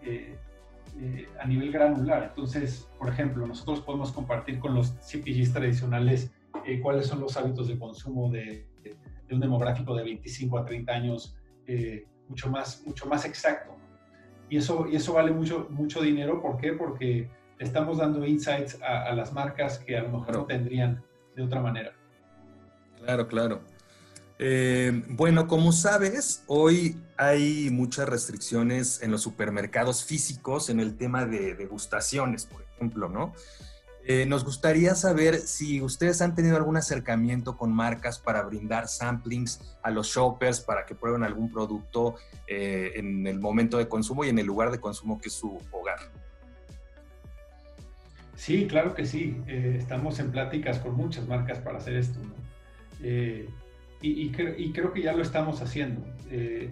eh, 0.99 1.21
eh, 1.21 1.27
a 1.39 1.45
nivel 1.45 1.71
granular. 1.71 2.23
Entonces, 2.29 2.89
por 2.97 3.09
ejemplo, 3.09 3.45
nosotros 3.45 3.81
podemos 3.81 4.11
compartir 4.11 4.59
con 4.59 4.73
los 4.73 4.91
CPGs 5.01 5.53
tradicionales 5.53 6.31
eh, 6.65 6.79
cuáles 6.79 7.07
son 7.07 7.19
los 7.19 7.35
hábitos 7.37 7.67
de 7.67 7.77
consumo 7.77 8.29
de, 8.29 8.67
un 9.31 9.39
demográfico 9.39 9.95
de 9.95 10.03
25 10.03 10.59
a 10.59 10.65
30 10.65 10.91
años 10.93 11.35
mucho, 12.29 12.51
más, 12.51 12.83
mucho 12.85 13.07
más 13.07 13.25
exacto. 13.25 13.75
Y 14.47 14.57
eso, 14.57 14.85
y 14.87 14.95
eso 14.95 15.13
vale 15.13 15.31
mucho, 15.31 15.67
mucho 15.71 16.03
dinero. 16.03 16.39
¿Por 16.39 16.57
qué? 16.57 16.73
Porque 16.73 17.31
estamos 17.57 17.97
dando 17.97 18.23
insights 18.23 18.79
a, 18.83 19.05
a 19.05 19.15
las 19.15 19.33
marcas 19.33 19.79
que 19.79 19.97
a 19.97 20.03
lo 20.03 20.19
mejor 20.19 20.35
no 20.35 20.45
tendrían 20.45 21.01
de 21.35 21.41
otra 21.41 21.61
manera. 21.61 21.93
Claro, 22.97 23.27
claro. 23.27 23.61
Eh, 24.45 25.03
bueno, 25.07 25.47
como 25.47 25.71
sabes, 25.71 26.43
hoy 26.47 26.97
hay 27.15 27.69
muchas 27.69 28.09
restricciones 28.09 29.01
en 29.01 29.09
los 29.09 29.21
supermercados 29.21 30.03
físicos 30.03 30.69
en 30.69 30.81
el 30.81 30.97
tema 30.97 31.25
de 31.25 31.55
degustaciones, 31.55 32.45
por 32.45 32.61
ejemplo, 32.75 33.07
¿no? 33.07 33.33
Eh, 34.05 34.25
nos 34.25 34.43
gustaría 34.43 34.95
saber 34.95 35.37
si 35.37 35.81
ustedes 35.81 36.21
han 36.21 36.35
tenido 36.35 36.57
algún 36.57 36.75
acercamiento 36.75 37.55
con 37.55 37.71
marcas 37.71 38.19
para 38.19 38.41
brindar 38.41 38.89
samplings 38.89 39.61
a 39.81 39.91
los 39.91 40.07
shoppers 40.07 40.59
para 40.59 40.85
que 40.85 40.93
prueben 40.93 41.23
algún 41.23 41.49
producto 41.49 42.15
eh, 42.45 42.91
en 42.95 43.25
el 43.25 43.39
momento 43.39 43.77
de 43.77 43.87
consumo 43.87 44.25
y 44.25 44.29
en 44.29 44.39
el 44.39 44.45
lugar 44.45 44.71
de 44.71 44.81
consumo 44.81 45.21
que 45.21 45.29
es 45.29 45.35
su 45.35 45.57
hogar. 45.71 45.99
Sí, 48.35 48.67
claro 48.67 48.93
que 48.93 49.05
sí. 49.05 49.41
estamos 49.47 50.19
en 50.19 50.31
pláticas 50.31 50.79
con 50.79 50.97
muchas 50.97 51.25
marcas 51.29 51.59
para 51.59 51.77
hacer 51.77 51.95
esto. 51.95 52.19
¿no? 52.19 52.33
Y, 54.03 54.71
creo 54.73 54.91
que 54.91 55.01
ya 55.01 55.13
lo 55.13 55.21
estamos 55.21 55.61
haciendo. 55.61 56.05
Eh, 56.29 56.71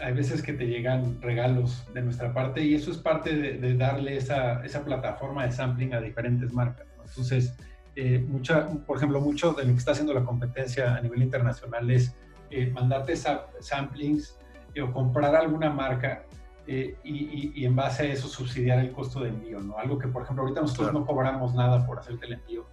hay 0.00 0.12
veces 0.12 0.40
que 0.40 0.52
te 0.52 0.66
llegan 0.66 1.20
regalos 1.20 1.84
de 1.92 2.02
nuestra 2.02 2.32
parte 2.32 2.62
y 2.62 2.74
eso 2.74 2.92
es 2.92 2.98
parte 2.98 3.34
de, 3.34 3.74
darle 3.76 4.16
esa, 4.16 4.64
esa, 4.64 4.84
plataforma 4.84 5.44
de 5.44 5.52
sampling 5.52 5.94
a 5.94 6.00
diferentes 6.00 6.52
marcas. 6.52 6.86
Entonces, 7.08 7.56
eh, 7.96 8.24
mucha, 8.26 8.68
por 8.86 8.98
ejemplo, 8.98 9.20
mucho 9.20 9.52
de 9.52 9.64
lo 9.64 9.72
que 9.72 9.78
está 9.78 9.92
haciendo 9.92 10.14
la 10.14 10.22
competencia 10.22 10.94
a 10.94 11.00
nivel 11.00 11.22
internacional 11.22 11.90
es 11.90 12.14
eh, 12.50 12.70
mandarte 12.70 13.14
samplings 13.16 14.38
o 14.80 14.92
comprar 14.92 15.34
alguna 15.34 15.70
marca 15.70 16.24
y, 16.68 17.52
y, 17.52 17.64
en 17.64 17.74
base 17.74 18.04
a 18.04 18.12
eso 18.12 18.28
subsidiar 18.28 18.78
el 18.78 18.92
costo 18.92 19.18
de 19.18 19.30
envío, 19.30 19.58
¿no? 19.58 19.76
Algo 19.76 19.98
que, 19.98 20.06
por 20.06 20.22
ejemplo, 20.22 20.44
ahorita 20.44 20.60
nosotros 20.60 20.92
no 20.92 21.04
cobramos 21.04 21.52
nada 21.52 21.84
por 21.84 21.98
hacerte 21.98 22.26
el 22.26 22.34
envío. 22.34 22.64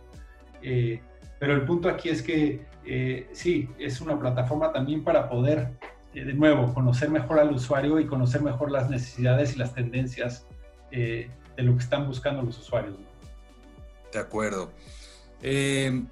Pero 1.40 1.54
el 1.54 1.66
punto 1.66 1.90
aquí 1.90 2.10
es 2.10 2.22
que 2.22 2.66
eh, 2.86 3.30
sí, 3.34 3.70
es 3.78 4.02
una 4.02 4.18
plataforma 4.18 4.72
también 4.72 5.04
para 5.04 5.30
poder, 5.30 5.72
eh, 6.14 6.24
de 6.24 6.34
nuevo, 6.34 6.74
conocer 6.74 7.10
mejor 7.10 7.40
al 7.40 7.54
usuario 7.54 8.00
y 8.00 8.08
conocer 8.08 8.42
mejor 8.42 8.72
las 8.72 8.90
necesidades 8.90 9.56
y 9.56 9.60
las 9.60 9.74
tendencias 9.74 10.48
eh, 10.92 11.30
de 11.56 11.64
lo 11.64 11.74
que 11.74 11.84
están 11.84 12.08
buscando 12.08 12.42
los 12.42 12.58
usuarios. 12.58 12.96
De 14.12 14.20
acuerdo. 14.20 14.72
de 15.42 16.06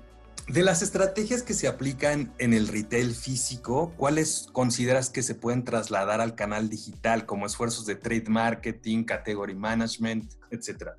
las 0.47 0.81
estrategias 0.83 1.41
que 1.41 1.53
se 1.53 1.67
aplican 1.67 2.33
en 2.37 2.53
el 2.53 2.67
retail 2.67 3.15
físico, 3.15 3.93
¿cuáles 3.95 4.47
consideras 4.51 5.09
que 5.09 5.23
se 5.23 5.33
pueden 5.33 5.63
trasladar 5.63 6.21
al 6.21 6.35
canal 6.35 6.69
digital 6.69 7.25
como 7.25 7.45
esfuerzos 7.45 7.85
de 7.85 7.95
trade 7.95 8.25
marketing, 8.27 9.05
category 9.05 9.55
management, 9.55 10.33
etcétera? 10.51 10.97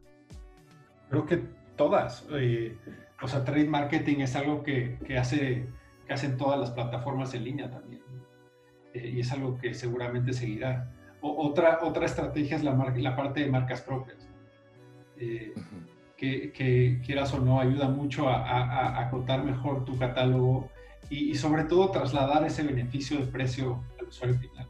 Creo 1.11 1.27
que 1.27 1.45
todas 1.77 2.25
o 3.23 3.29
sea, 3.29 3.45
trade 3.45 3.67
marketing 3.67 4.21
es 4.21 4.37
algo 4.37 4.63
que, 4.63 4.99
que, 5.07 5.19
hace, 5.19 5.67
que 6.07 6.13
hacen 6.13 6.37
todas 6.37 6.59
las 6.61 6.71
plataformas 6.71 7.33
en 7.35 7.45
línea 7.45 7.71
también. 7.71 8.03
Eh, 8.95 9.13
y 9.15 9.21
es 9.21 9.33
algo 9.33 9.59
que 9.59 9.75
seguramente 9.75 10.33
seguirá. 10.33 10.93
otra, 11.21 11.81
otra 11.83 12.07
estrategia 12.07 12.57
es 12.57 12.65
la, 12.65 12.73
la 12.75 13.17
parte 13.17 13.41
de 13.41 13.51
marcas 13.51 13.81
propias. 13.81 14.29
Eh, 15.19 15.55
que, 16.17 16.53
que, 16.53 17.01
quieras 17.05 17.33
o 17.35 17.41
no, 17.41 17.61
ayuda 17.61 17.89
mucho 17.89 18.29
a, 18.29 18.37
a, 18.37 19.07
acotar 19.07 19.45
mejor 19.45 19.85
tu 19.85 19.99
catálogo 19.99 20.71
y, 21.11 21.31
y, 21.31 21.35
sobre 21.35 21.65
todo 21.65 21.91
trasladar 21.91 22.45
ese 22.45 22.63
beneficio 22.63 23.19
de 23.19 23.27
precio 23.27 23.83
al 23.99 24.07
usuario 24.07 24.39
final. 24.39 24.67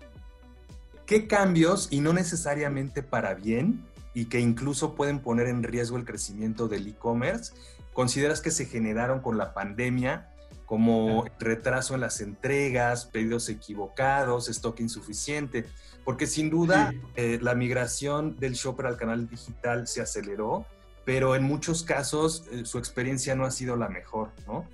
¿Qué 1.07 1.29
cambios, 1.29 1.93
y 1.93 2.00
no 2.00 2.12
necesariamente 2.12 3.03
para 3.03 3.35
bien, 3.35 3.85
y 4.12 4.25
que 4.25 4.41
incluso 4.41 4.95
pueden 4.95 5.21
poner 5.21 5.47
en 5.47 5.62
riesgo 5.62 5.97
el 5.99 6.05
crecimiento 6.05 6.69
del 6.69 6.88
e-commerce, 6.88 7.53
consideras 7.97 8.43
que 8.43 8.50
se 8.50 8.67
generaron 8.67 9.21
con 9.21 9.38
la 9.38 9.55
pandemia 9.55 10.29
como 10.67 11.25
retraso 11.38 11.95
en 11.95 12.03
las 12.03 12.21
entregas, 12.21 13.07
pedidos 13.07 13.49
equivocados, 13.49 14.50
stock 14.50 14.79
insuficiente, 14.81 15.65
porque 16.05 16.26
sin 16.26 16.50
duda 16.50 16.93
eh, 17.15 17.38
la 17.41 17.55
migración 17.55 18.37
del 18.37 18.53
shopper 18.53 18.85
al 18.85 18.99
canal 18.99 19.31
digital 19.31 19.87
se 19.87 20.03
aceleró, 20.03 20.67
pero 21.07 21.37
en 21.37 21.45
muchos 21.45 21.85
casos 21.85 22.47
eh, 22.53 22.67
su 22.67 22.76
experiencia 22.76 23.35
no 23.35 23.47
ha 23.47 23.50
sido 23.50 23.76
la 23.76 23.88
mejor, 23.88 24.31
¿no? 24.47 24.69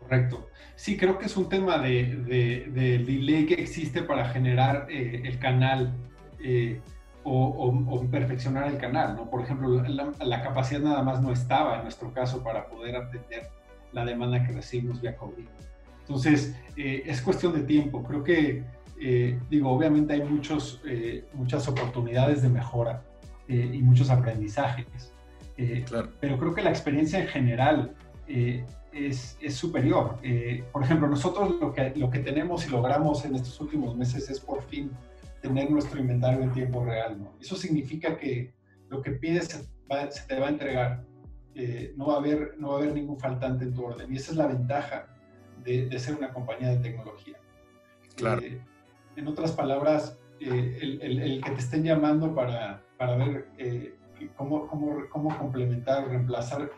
Correcto. 0.00 0.48
Sí, 0.76 0.98
creo 0.98 1.18
que 1.18 1.24
es 1.24 1.36
un 1.38 1.48
tema 1.48 1.78
de, 1.78 2.66
de, 2.70 2.98
delay 2.98 3.46
que 3.46 3.54
existe 3.54 4.02
para 4.02 4.28
generar 4.28 4.88
eh, 4.90 5.22
el 5.24 5.38
canal 5.38 5.94
o, 7.24 8.06
perfeccionar 8.10 8.68
el 8.68 8.78
canal, 8.78 9.16
¿no? 9.16 9.30
Por 9.30 9.42
ejemplo, 9.42 9.82
la, 9.82 10.42
capacidad 10.42 10.80
nada 10.80 11.02
más 11.02 11.22
no 11.22 11.32
estaba 11.32 11.76
en 11.76 11.82
nuestro 11.82 12.12
caso 12.12 12.42
para 12.42 12.66
poder 12.68 12.96
atender 12.96 13.48
la 13.92 14.04
demanda 14.04 14.44
que 14.44 14.52
recibimos 14.52 15.00
vía 15.00 15.16
COVID. 15.16 15.44
Entonces, 16.00 16.56
eh, 16.76 17.02
es 17.06 17.22
cuestión 17.22 17.52
de 17.52 17.60
tiempo. 17.60 18.02
Creo 18.02 18.24
que, 18.24 18.64
eh, 19.00 19.38
digo, 19.48 19.70
obviamente 19.70 20.14
hay 20.14 20.24
muchos, 20.24 20.80
eh, 20.84 21.24
muchas 21.34 21.68
oportunidades 21.68 22.42
de 22.42 22.48
mejora 22.48 23.02
y 23.48 23.82
muchos 23.82 24.08
aprendizajes. 24.08 25.12
Claro. 25.84 26.08
Pero 26.20 26.38
creo 26.38 26.54
que 26.54 26.62
la 26.62 26.70
experiencia 26.70 27.20
en 27.20 27.26
general 27.26 27.94
es, 28.26 29.36
es, 29.42 29.54
superior. 29.54 30.18
por 30.72 30.82
ejemplo, 30.82 31.06
nosotros 31.06 31.56
lo 31.60 31.74
que, 31.74 31.92
lo 31.96 32.08
que 32.08 32.20
tenemos 32.20 32.66
y 32.66 32.70
logramos 32.70 33.26
en 33.26 33.34
estos 33.34 33.60
últimos 33.60 33.94
meses 33.94 34.30
es 34.30 34.40
por 34.40 34.62
fin 34.62 34.90
tener 35.42 35.70
nuestro 35.70 36.00
inventario 36.00 36.42
en 36.42 36.52
tiempo 36.52 36.84
real. 36.84 37.18
¿no? 37.18 37.34
Eso 37.40 37.56
significa 37.56 38.16
que 38.16 38.54
lo 38.88 39.02
que 39.02 39.10
pides 39.10 39.48
se, 39.48 40.26
te 40.26 40.40
va 40.40 40.46
a 40.46 40.50
entregar. 40.50 41.04
Eh, 41.54 41.92
no, 41.96 42.06
va 42.06 42.14
a 42.14 42.18
haber, 42.18 42.54
no 42.58 42.68
va 42.68 42.74
a 42.76 42.78
haber 42.78 42.94
ningún 42.94 43.18
faltante 43.18 43.64
en 43.64 43.74
tu 43.74 43.84
orden. 43.84 44.10
Y 44.10 44.16
esa 44.16 44.30
es 44.30 44.38
la 44.38 44.46
ventaja 44.46 45.08
de, 45.62 45.98
ser 45.98 46.14
una 46.14 46.32
compañía 46.32 46.68
de 46.68 46.78
tecnología. 46.78 47.36
Claro. 48.16 48.40
Eh, 48.40 48.58
en 49.16 49.28
otras 49.28 49.52
palabras, 49.52 50.18
eh, 50.40 50.78
el, 50.80 51.20
el, 51.20 51.42
que 51.42 51.50
te 51.50 51.60
estén 51.60 51.82
llamando 51.84 52.34
para, 52.34 52.82
para 52.96 53.16
ver 53.16 53.48
cómo, 54.36 54.66
cómo, 54.66 55.02
cómo, 55.10 55.38
complementar 55.38 56.04
o 56.04 56.08
reemplazar 56.08 56.70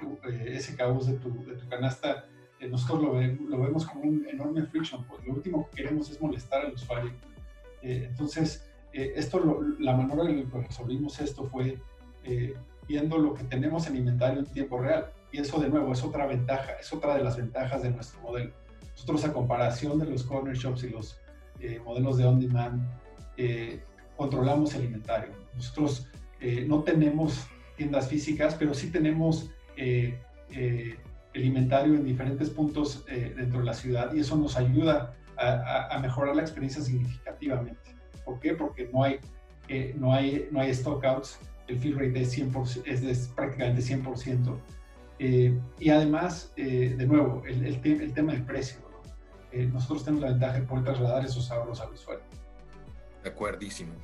ese 0.46 0.74
caos 0.74 1.06
de 1.06 1.14
tu, 1.14 1.44
de 1.44 1.54
tu 1.54 1.68
canasta, 1.68 2.24
nosotros 2.68 3.02
lo, 3.02 3.20
lo, 3.20 3.62
vemos 3.62 3.86
como 3.86 4.04
un 4.04 4.26
enorme 4.26 4.62
friction. 4.62 5.04
Pues 5.04 5.24
lo 5.24 5.34
último 5.34 5.68
que 5.68 5.82
queremos 5.82 6.10
es 6.10 6.20
molestar 6.20 6.64
al 6.64 6.72
usuario 6.72 7.12
eh, 7.84 8.06
entonces, 8.08 8.64
eh, 8.92 9.12
esto 9.16 9.62
la 9.78 9.94
manera 9.94 10.22
en 10.22 10.44
la 10.44 10.50
que 10.50 10.66
resolvimos 10.66 11.20
esto 11.20 11.44
fue 11.44 11.78
eh, 12.24 12.54
viendo 12.88 13.18
lo 13.18 13.34
que 13.34 13.44
tenemos 13.44 13.86
en 13.86 13.96
inventario 13.96 14.40
en 14.40 14.46
tiempo 14.46 14.78
real. 14.78 15.10
Y 15.30 15.38
eso, 15.38 15.60
de 15.60 15.68
nuevo, 15.68 15.92
es 15.92 16.02
otra 16.02 16.26
ventaja, 16.26 16.72
es 16.80 16.92
otra 16.92 17.16
de 17.16 17.22
las 17.22 17.36
ventajas 17.36 17.82
de 17.82 17.90
nuestro 17.90 18.20
modelo. 18.22 18.52
Nosotros, 18.92 19.24
a 19.24 19.32
comparación 19.32 19.98
de 19.98 20.06
los 20.06 20.22
corner 20.22 20.56
shops 20.56 20.84
y 20.84 20.90
los 20.90 21.20
modelos 21.84 22.18
de 22.18 22.26
on-demand, 22.26 22.86
controlamos 24.16 24.74
el 24.74 24.84
inventario. 24.84 25.32
Nosotros 25.56 26.06
no 26.68 26.84
tenemos 26.84 27.46
tiendas 27.76 28.08
físicas, 28.08 28.54
pero 28.54 28.74
sí 28.74 28.92
tenemos 28.92 29.50
el 29.76 30.14
inventario 31.34 31.94
en 31.94 32.04
diferentes 32.04 32.50
puntos 32.50 33.04
dentro 33.06 33.58
de 33.58 33.64
la 33.64 33.74
ciudad 33.74 34.14
y 34.14 34.20
eso 34.20 34.36
nos 34.36 34.56
ayuda 34.56 35.16
a, 35.38 35.98
mejorar 36.00 36.36
la 36.36 36.42
experiencia 36.42 36.82
significativamente. 36.82 37.80
¿Por 38.24 38.40
qué? 38.40 38.54
Porque 38.54 38.88
no 38.92 39.02
hay, 39.02 39.18
eh, 39.68 39.94
no 39.98 40.12
hay, 40.12 40.48
no 40.50 40.60
hay 40.60 40.72
stockouts, 40.72 41.38
el 41.68 41.78
fill 41.78 41.94
rate 41.94 42.20
es, 42.20 42.38
100%, 42.38 42.82
es, 42.86 43.28
prácticamente 43.28 43.82
100%. 43.82 44.56
Eh, 45.18 45.58
y 45.78 45.90
además, 45.90 46.52
eh, 46.56 46.94
de 46.96 47.06
nuevo, 47.06 47.42
el, 47.46 47.64
el, 47.64 48.12
tema 48.12 48.32
del 48.32 48.44
precio. 48.44 48.78
nosotros 49.72 50.04
tenemos 50.04 50.22
la 50.22 50.30
ventaja 50.30 50.54
de 50.54 50.62
poder 50.62 50.84
trasladar 50.84 51.24
esos 51.24 51.50
ahorros 51.50 51.80
al 51.80 51.92
usuario. 51.92 52.24
De 53.22 53.30
acuerdísimo. 53.30 53.94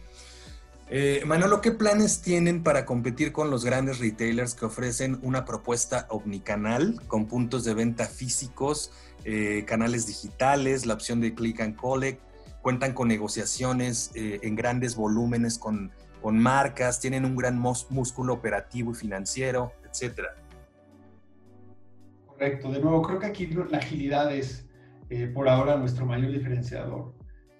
Manolo, 1.24 1.60
¿qué 1.60 1.70
planes 1.70 2.20
tienen 2.20 2.64
para 2.64 2.84
competir 2.84 3.32
con 3.32 3.48
los 3.48 3.64
grandes 3.64 4.00
retailers 4.00 4.54
que 4.54 4.64
ofrecen 4.64 5.20
una 5.22 5.44
propuesta 5.44 6.06
omnicanal 6.10 7.00
con 7.06 7.26
puntos 7.26 7.62
de 7.62 7.74
venta 7.74 8.06
físicos 8.06 8.90
eh, 9.24 9.64
canales 9.66 10.06
digitales, 10.06 10.86
la 10.86 10.94
opción 10.94 11.20
de 11.20 11.34
click 11.34 11.60
and 11.60 11.76
collect, 11.76 12.22
cuentan 12.62 12.94
con 12.94 13.08
negociaciones 13.08 14.12
eh, 14.14 14.40
en 14.42 14.56
grandes 14.56 14.96
volúmenes 14.96 15.58
con, 15.58 15.92
con, 16.22 16.38
marcas, 16.38 17.00
tienen 17.00 17.24
un 17.24 17.36
gran 17.36 17.58
músculo 17.58 18.32
operativo 18.32 18.92
y 18.92 18.94
financiero, 18.94 19.72
etc. 19.84 20.20
Correcto, 22.26 22.70
de 22.72 22.80
nuevo, 22.80 23.02
creo 23.02 23.18
que 23.18 23.26
aquí 23.26 23.46
la 23.46 23.78
agilidad 23.78 24.34
es 24.34 24.66
eh, 25.10 25.26
por 25.26 25.48
ahora 25.48 25.76
nuestro 25.76 26.06
mayor 26.06 26.32
diferenciador. 26.32 27.12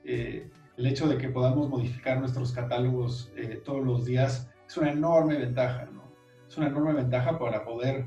el 0.05 0.87
hecho 0.87 1.07
de 1.09 1.19
que 1.19 1.29
podamos 1.29 1.69
modificar 1.69 2.19
nuestros 2.19 2.52
catálogos 2.52 3.31
todos 3.64 3.85
los 3.85 4.07
días 4.07 4.49
es 4.67 4.76
una 4.79 4.93
enorme 4.93 5.37
ventaja, 5.37 5.85
¿no? 5.93 6.11
Es 6.49 6.57
una 6.57 6.69
enorme 6.69 6.95
ventaja 6.95 7.38
para 7.38 7.64
poder 7.64 8.07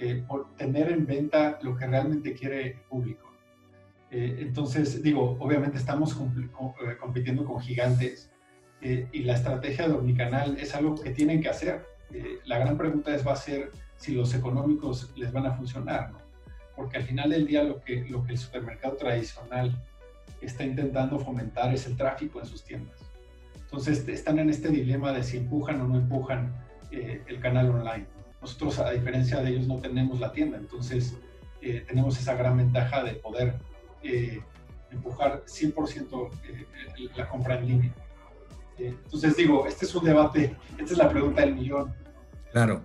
eh, 0.00 0.22
por 0.28 0.54
tener 0.54 0.92
en 0.92 1.06
venta 1.06 1.58
lo 1.62 1.76
que 1.76 1.84
realmente 1.84 2.32
quiere 2.32 2.66
el 2.68 2.80
público. 2.82 3.32
Eh, 4.12 4.36
entonces, 4.38 5.02
digo, 5.02 5.36
obviamente 5.40 5.76
estamos 5.76 6.16
eh, 6.16 6.96
compitiendo 7.00 7.44
con 7.44 7.60
gigantes 7.60 8.30
y 8.80 9.24
la 9.24 9.34
estrategia 9.34 9.88
de 9.88 9.94
omnicanal 9.94 10.56
es 10.56 10.72
algo 10.72 10.94
que 10.94 11.10
tienen 11.10 11.42
que 11.42 11.48
hacer. 11.48 11.84
la 12.44 12.58
gran 12.60 12.78
pregunta 12.78 13.12
es, 13.12 13.26
va 13.26 13.32
a 13.32 13.36
ser 13.36 13.72
si 13.96 14.14
los 14.14 14.32
económicos 14.34 15.12
les 15.16 15.32
van 15.32 15.46
a 15.46 15.52
funcionar, 15.56 16.12
¿no? 16.12 16.18
Porque 16.76 16.98
al 16.98 17.02
final 17.02 17.30
del 17.30 17.44
día 17.44 17.64
lo 17.64 17.80
que, 17.80 18.04
lo 18.08 18.22
que 18.22 18.34
el 18.34 18.38
supermercado 18.38 18.94
tradicional 18.94 19.76
está 20.40 20.62
intentando 20.62 21.18
fomentar 21.18 21.74
es 21.74 21.88
el 21.88 21.96
tráfico 21.96 22.38
en 22.38 22.46
sus 22.46 22.62
tiendas. 22.62 23.00
Entonces 23.56 24.06
están 24.06 24.38
en 24.38 24.48
este 24.48 24.68
dilema 24.68 25.12
de 25.12 25.24
si 25.24 25.38
empujan 25.38 25.80
o 25.80 25.88
no 25.88 25.96
empujan 25.96 26.54
el 26.92 27.40
canal 27.40 27.70
online. 27.70 28.06
Nosotros, 28.48 28.78
a 28.78 28.92
diferencia 28.92 29.42
de 29.42 29.50
ellos, 29.50 29.66
no 29.66 29.76
tenemos 29.76 30.20
la 30.20 30.32
tienda, 30.32 30.56
entonces 30.56 31.14
eh, 31.60 31.84
tenemos 31.86 32.18
esa 32.18 32.34
gran 32.34 32.56
ventaja 32.56 33.04
de 33.04 33.12
poder 33.12 33.58
eh, 34.02 34.40
empujar 34.90 35.44
100% 35.44 36.30
eh, 36.48 36.66
la 37.14 37.28
compra 37.28 37.58
en 37.58 37.68
línea. 37.68 37.94
entonces 38.78 39.36
digo, 39.36 39.66
este 39.66 39.84
es 39.84 39.94
un 39.94 40.02
debate, 40.02 40.56
esta 40.78 40.92
es 40.92 40.96
la 40.96 41.10
pregunta 41.10 41.42
del 41.42 41.56
millón. 41.56 41.94
Claro. 42.50 42.82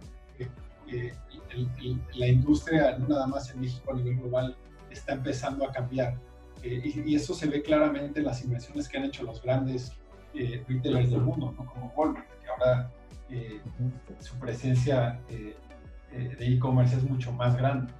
la 2.16 2.28
industria, 2.28 2.98
no 2.98 3.08
nada 3.08 3.28
más 3.28 3.50
en 3.52 3.62
México, 3.62 3.94
a 3.94 3.96
nivel 3.96 4.18
global, 4.18 4.58
está 4.92 5.14
empezando 5.14 5.66
a 5.66 5.72
cambiar. 5.72 6.20
Y, 6.62 7.10
y, 7.10 7.16
eso 7.16 7.34
se 7.34 7.48
ve 7.48 7.62
claramente 7.62 8.20
en 8.20 8.26
las 8.26 8.44
inversiones 8.44 8.90
que 8.90 8.98
han 8.98 9.06
hecho 9.06 9.24
los 9.24 9.42
grandes 9.42 9.94
retailers 10.34 11.10
del 11.10 11.22
mundo, 11.22 11.56
¿no? 11.58 11.66
como 11.66 11.88
Walmart, 11.96 12.28
que 12.42 12.50
ahora 12.50 12.92
eh, 13.34 13.60
su 14.20 14.38
presencia 14.38 15.20
eh, 15.28 15.56
eh, 16.12 16.36
de 16.38 16.54
e-commerce 16.54 16.96
es 16.96 17.04
mucho 17.04 17.32
más 17.32 17.58
grande. 17.58 17.92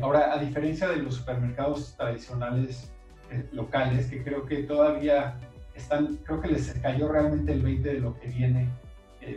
ahora, 0.00 0.32
a 0.32 0.38
diferencia 0.38 0.88
de 0.88 0.96
los 0.96 1.16
supermercados 1.16 1.94
tradicionales 1.96 2.90
locales, 3.52 4.08
que 4.08 4.22
creo 4.22 4.46
que 4.46 4.62
todavía 4.62 5.36
están, 5.74 6.16
creo 6.24 6.40
que 6.40 6.48
les 6.48 6.72
cayó 6.80 7.08
realmente 7.08 7.52
el 7.52 7.62
20 7.62 7.94
de 7.94 8.00
lo 8.00 8.18
que 8.18 8.28
viene 8.28 8.68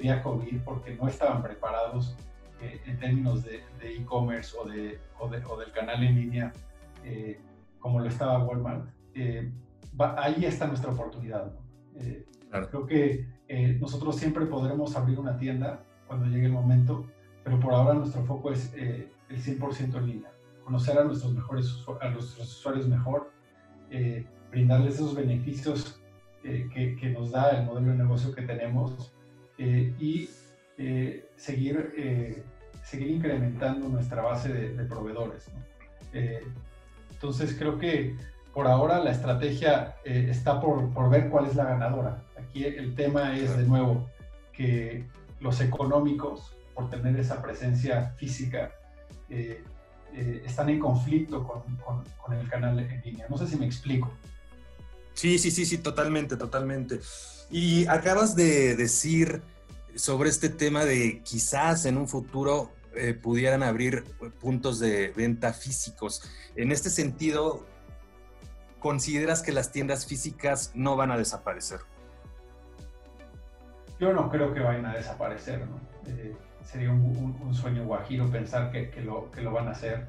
vía 0.02 0.24
COVID, 0.24 0.62
porque 0.64 0.96
no 0.96 1.08
estaban 1.08 1.42
preparados 1.44 2.16
en 2.62 2.98
términos 2.98 3.44
de 3.44 3.62
e-commerce 3.82 4.56
o, 4.58 4.66
de, 4.66 5.00
o, 5.20 5.58
del 5.58 5.72
canal 5.72 6.04
en 6.04 6.16
línea 6.16 6.54
como 7.80 8.00
lo 8.00 8.08
estaba 8.08 8.44
Walmart. 8.44 8.90
ahí 10.18 10.46
está 10.46 10.68
nuestra 10.68 10.92
oportunidad. 10.92 11.54
Creo 12.70 12.86
que 12.86 13.35
eh, 13.48 13.78
nosotros 13.80 14.16
siempre 14.16 14.46
podremos 14.46 14.96
abrir 14.96 15.20
una 15.20 15.38
tienda 15.38 15.84
cuando 16.08 16.26
llegue 16.26 16.48
el 16.48 16.52
momento, 16.52 17.06
pero 17.44 17.60
por 17.60 17.74
ahora 17.74 17.94
nuestro 17.94 18.24
foco 18.26 18.52
es 18.52 18.74
eh, 18.76 19.12
el 19.30 19.42
100% 19.42 19.98
en 19.98 20.08
línea. 20.08 20.32
Conocer 20.64 20.98
a 20.98 21.04
nuestros, 21.04 21.34
mejores, 21.34 21.68
a 22.02 22.10
nuestros 22.10 22.48
usuarios 22.58 22.88
mejor, 22.88 23.32
eh, 23.92 24.26
brindarles 24.50 24.96
esos 24.96 25.16
beneficios 25.16 26.02
que, 26.44 26.96
que, 27.00 27.10
nos 27.10 27.32
da 27.32 27.50
el 27.58 27.66
modelo 27.66 27.88
de 27.88 27.98
negocio 27.98 28.32
que 28.32 28.44
tenemos 28.44 29.12
y 29.58 30.30
seguir, 31.36 31.92
seguir 32.84 33.08
incrementando 33.08 33.90
nuestra 33.90 34.22
base 34.22 34.54
de, 34.54 34.86
proveedores. 34.86 35.50
entonces 37.12 37.56
creo 37.58 37.80
que 37.80 38.16
por 38.54 38.68
ahora 38.68 39.00
la 39.00 39.10
estrategia 39.10 39.96
está 40.04 40.62
por, 40.62 40.94
por 40.94 41.10
ver 41.10 41.32
cuál 41.32 41.48
es 41.48 41.56
la 41.56 41.66
ganadora 41.66 42.24
aquí 42.56 42.66
el 42.66 42.96
tema 42.96 43.38
es 43.38 43.56
de 43.58 43.64
nuevo 43.64 44.10
que 44.54 45.06
los 45.42 45.60
económicos, 45.60 46.56
por 46.74 46.90
tener 46.90 47.18
esa 47.20 47.42
presencia 47.42 48.14
física, 48.18 48.72
eh, 49.30 49.62
eh, 50.14 50.44
están 50.46 50.70
en 50.70 50.80
conflicto 50.80 51.46
con, 51.46 52.06
con, 52.24 52.34
el 52.34 52.48
canal 52.50 52.80
en 52.80 53.02
línea. 53.04 53.28
No 53.30 53.38
sé 53.38 53.48
si 53.48 53.58
me 53.58 53.66
explico. 53.66 54.10
Sí, 55.14 55.38
sí, 55.38 55.52
sí, 55.52 55.66
sí, 55.66 55.78
totalmente, 55.78 56.38
totalmente. 56.38 57.02
Y 57.50 57.86
acabas 57.88 58.36
de 58.36 58.76
decir 58.76 59.42
sobre 59.96 60.30
este 60.30 60.50
tema 60.50 60.86
de 60.86 61.22
quizás 61.24 61.86
en 61.86 61.98
un 61.98 62.08
futuro 62.08 62.72
eh, 62.96 63.14
pudieran 63.14 63.64
abrir 63.64 64.04
puntos 64.40 64.80
de 64.80 65.10
venta 65.16 65.54
físicos. 65.54 66.22
En 66.56 66.72
este 66.72 66.90
sentido, 66.90 67.66
¿consideras 68.80 69.42
que 69.42 69.52
las 69.52 69.72
tiendas 69.72 70.06
físicas 70.06 70.72
no 70.74 70.96
van 70.96 71.12
a 71.12 71.18
desaparecer? 71.18 71.80
Yo 74.06 74.14
no 74.14 74.30
creo 74.30 74.54
que 74.54 74.60
vayan 74.60 74.86
a 74.86 74.94
desaparecer, 74.94 75.68
¿no? 75.68 75.80
Eh, 76.08 76.36
sería 76.64 76.92
un, 76.92 77.54
sueño 77.54 77.86
guajiro 77.86 78.30
pensar 78.30 78.72
que, 78.72 78.90
que, 78.92 79.02
lo, 79.02 79.32
que 79.32 79.42
lo 79.42 79.52
van 79.52 79.68
a 79.68 79.72
hacer. 79.72 80.08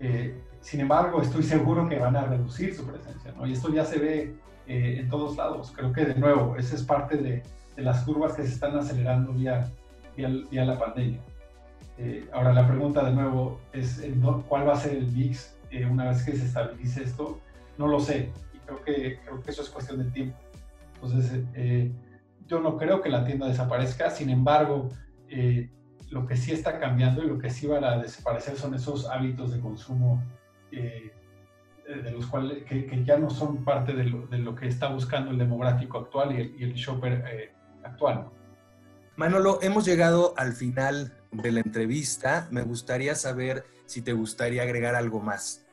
Eh, 0.00 0.40
sin 0.60 0.80
embargo, 0.80 1.20
estoy 1.20 1.42
seguro 1.42 1.86
que 1.88 1.98
van 1.98 2.16
a 2.16 2.24
reducir 2.24 2.74
su 2.74 2.86
presencia, 2.86 3.32
¿no? 3.36 3.46
Y 3.46 3.52
esto 3.52 3.68
ya 3.70 3.84
se 3.84 3.98
ve 3.98 4.34
eh, 4.66 4.96
en 4.98 5.08
todos 5.10 5.36
lados. 5.36 5.72
Creo 5.76 5.92
que, 5.92 6.06
de 6.06 6.14
nuevo, 6.14 6.56
esa 6.56 6.74
es 6.74 6.82
parte 6.82 7.18
de, 7.18 7.42
de 7.76 7.82
las 7.82 8.02
curvas 8.04 8.32
que 8.32 8.44
se 8.44 8.54
están 8.54 8.76
acelerando 8.78 9.32
vía, 9.32 9.70
vía, 10.16 10.64
la 10.64 10.78
pandemia. 10.78 11.20
ahora, 12.32 12.54
la 12.54 12.66
pregunta, 12.66 13.04
de 13.04 13.12
nuevo, 13.12 13.60
es 13.72 14.02
¿cuál 14.48 14.66
va 14.66 14.72
a 14.72 14.76
ser 14.76 14.96
el 14.96 15.06
mix 15.08 15.54
una 15.90 16.08
vez 16.08 16.22
que 16.22 16.32
se 16.32 16.46
estabilice 16.46 17.02
esto? 17.02 17.40
No 17.76 17.88
lo 17.88 18.00
sé. 18.00 18.30
Y 18.54 18.58
creo 18.60 18.82
que, 18.84 19.18
creo 19.22 19.42
que 19.42 19.50
eso 19.50 19.60
es 19.60 19.68
cuestión 19.68 19.98
de 19.98 20.10
tiempo. 20.10 20.38
Entonces, 20.94 21.42
yo 22.46 22.60
no 22.60 22.76
creo 22.76 23.00
que 23.00 23.08
la 23.08 23.24
tienda 23.24 23.46
desaparezca, 23.46 24.10
sin 24.10 24.30
embargo, 24.30 24.90
eh, 25.28 25.70
lo 26.10 26.26
que 26.26 26.36
sí 26.36 26.52
está 26.52 26.78
cambiando 26.78 27.22
y 27.22 27.28
lo 27.28 27.38
que 27.38 27.50
sí 27.50 27.66
va 27.66 27.78
a 27.78 27.98
desaparecer 27.98 28.56
son 28.56 28.74
esos 28.74 29.08
hábitos 29.08 29.52
de 29.52 29.60
consumo 29.60 30.22
eh, 30.70 31.12
de 31.86 32.10
los 32.10 32.26
cuales 32.26 32.64
que, 32.64 33.04
ya 33.04 33.18
no 33.18 33.28
son 33.28 33.62
parte 33.62 33.92
de 33.92 34.04
lo, 34.04 34.54
que 34.54 34.68
está 34.68 34.88
buscando 34.88 35.30
el 35.30 35.38
demográfico 35.38 35.98
actual 35.98 36.32
y 36.32 36.62
el, 36.62 36.72
shopper 36.72 37.24
eh, 37.30 37.52
actual. 37.82 38.28
Manolo, 39.16 39.58
hemos 39.60 39.84
llegado 39.84 40.34
al 40.36 40.54
final 40.54 41.12
de 41.30 41.52
la 41.52 41.60
entrevista. 41.60 42.48
Me 42.50 42.62
gustaría 42.62 43.14
saber 43.14 43.64
si 43.86 44.00
te 44.00 44.12
gustaría 44.12 44.62
agregar 44.62 44.94
algo 44.94 45.20
más. 45.20 45.63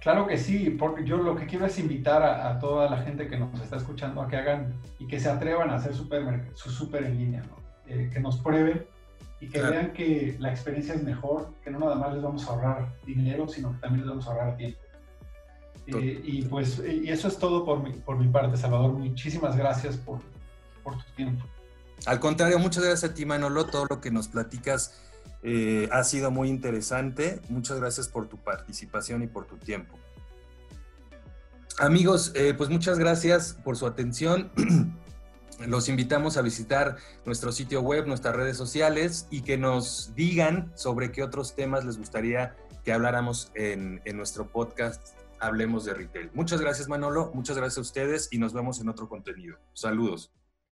Claro 0.00 0.26
que 0.26 0.38
sí, 0.38 0.70
porque 0.70 1.04
yo 1.04 1.18
lo 1.18 1.36
que 1.36 1.46
quiero 1.46 1.66
es 1.66 1.78
invitar 1.78 2.22
a, 2.22 2.58
toda 2.58 2.88
la 2.88 2.98
gente 2.98 3.28
que 3.28 3.36
nos 3.36 3.60
está 3.60 3.76
escuchando 3.76 4.22
a 4.22 4.28
que 4.28 4.36
hagan 4.36 4.72
y 4.98 5.06
que 5.06 5.20
se 5.20 5.28
atrevan 5.28 5.68
a 5.70 5.74
hacer 5.74 5.94
su 5.94 6.04
súper 6.70 7.04
en 7.04 7.18
línea, 7.18 7.42
eh, 7.86 8.08
que 8.10 8.18
nos 8.18 8.38
prueben 8.38 8.86
y 9.40 9.48
que 9.48 9.60
vean 9.60 9.92
que 9.92 10.36
la 10.38 10.50
experiencia 10.50 10.94
es 10.94 11.02
mejor, 11.02 11.52
que 11.62 11.70
no 11.70 11.78
nada 11.80 11.96
más 11.96 12.14
les 12.14 12.22
vamos 12.22 12.46
a 12.46 12.50
ahorrar 12.50 12.92
dinero, 13.04 13.46
sino 13.46 13.72
que 13.72 13.78
también 13.78 14.00
les 14.00 14.08
vamos 14.08 14.26
a 14.26 14.30
ahorrar 14.30 14.56
tiempo. 14.56 14.78
Eh, 15.86 16.20
y 16.24 16.42
pues 16.42 16.80
y 16.86 17.08
eso 17.08 17.28
es 17.28 17.38
todo 17.38 17.64
por 17.64 17.82
mi, 17.82 17.92
por 17.92 18.16
mi 18.16 18.28
parte, 18.28 18.56
Salvador. 18.56 18.92
Muchísimas 18.92 19.56
gracias 19.56 19.96
por, 19.96 20.20
por 20.82 20.96
tu 20.96 21.10
tiempo. 21.14 21.44
Al 22.06 22.20
contrario, 22.20 22.58
muchas 22.58 22.84
gracias 22.84 23.10
a 23.10 23.14
ti, 23.14 23.26
Manolo. 23.26 23.66
Todo 23.66 23.86
lo 23.90 24.00
que 24.00 24.10
nos 24.10 24.28
platicas 24.28 25.09
eh, 25.42 25.88
ha 25.92 26.04
sido 26.04 26.30
muy 26.30 26.48
interesante. 26.48 27.40
Muchas 27.48 27.78
gracias 27.78 28.08
por 28.08 28.28
tu 28.28 28.36
participación 28.38 29.22
y 29.22 29.26
por 29.26 29.46
tu 29.46 29.56
tiempo. 29.56 29.98
Amigos, 31.78 32.32
eh, 32.34 32.54
pues 32.54 32.68
muchas 32.68 32.98
gracias 32.98 33.54
por 33.64 33.76
su 33.76 33.86
atención. 33.86 34.50
Los 35.66 35.88
invitamos 35.88 36.36
a 36.36 36.42
visitar 36.42 36.96
nuestro 37.26 37.52
sitio 37.52 37.82
web, 37.82 38.06
nuestras 38.06 38.34
redes 38.34 38.56
sociales 38.56 39.26
y 39.30 39.42
que 39.42 39.58
nos 39.58 40.14
digan 40.14 40.72
sobre 40.74 41.12
qué 41.12 41.22
otros 41.22 41.54
temas 41.54 41.84
les 41.84 41.98
gustaría 41.98 42.56
que 42.84 42.92
habláramos 42.92 43.52
en, 43.54 44.00
en 44.04 44.16
nuestro 44.16 44.48
podcast 44.48 45.18
Hablemos 45.38 45.84
de 45.84 45.94
Retail. 45.94 46.30
Muchas 46.34 46.60
gracias 46.60 46.88
Manolo, 46.88 47.30
muchas 47.34 47.56
gracias 47.56 47.78
a 47.78 47.82
ustedes 47.82 48.28
y 48.30 48.38
nos 48.38 48.52
vemos 48.52 48.80
en 48.80 48.88
otro 48.88 49.08
contenido. 49.08 49.58
Saludos. 49.72 50.32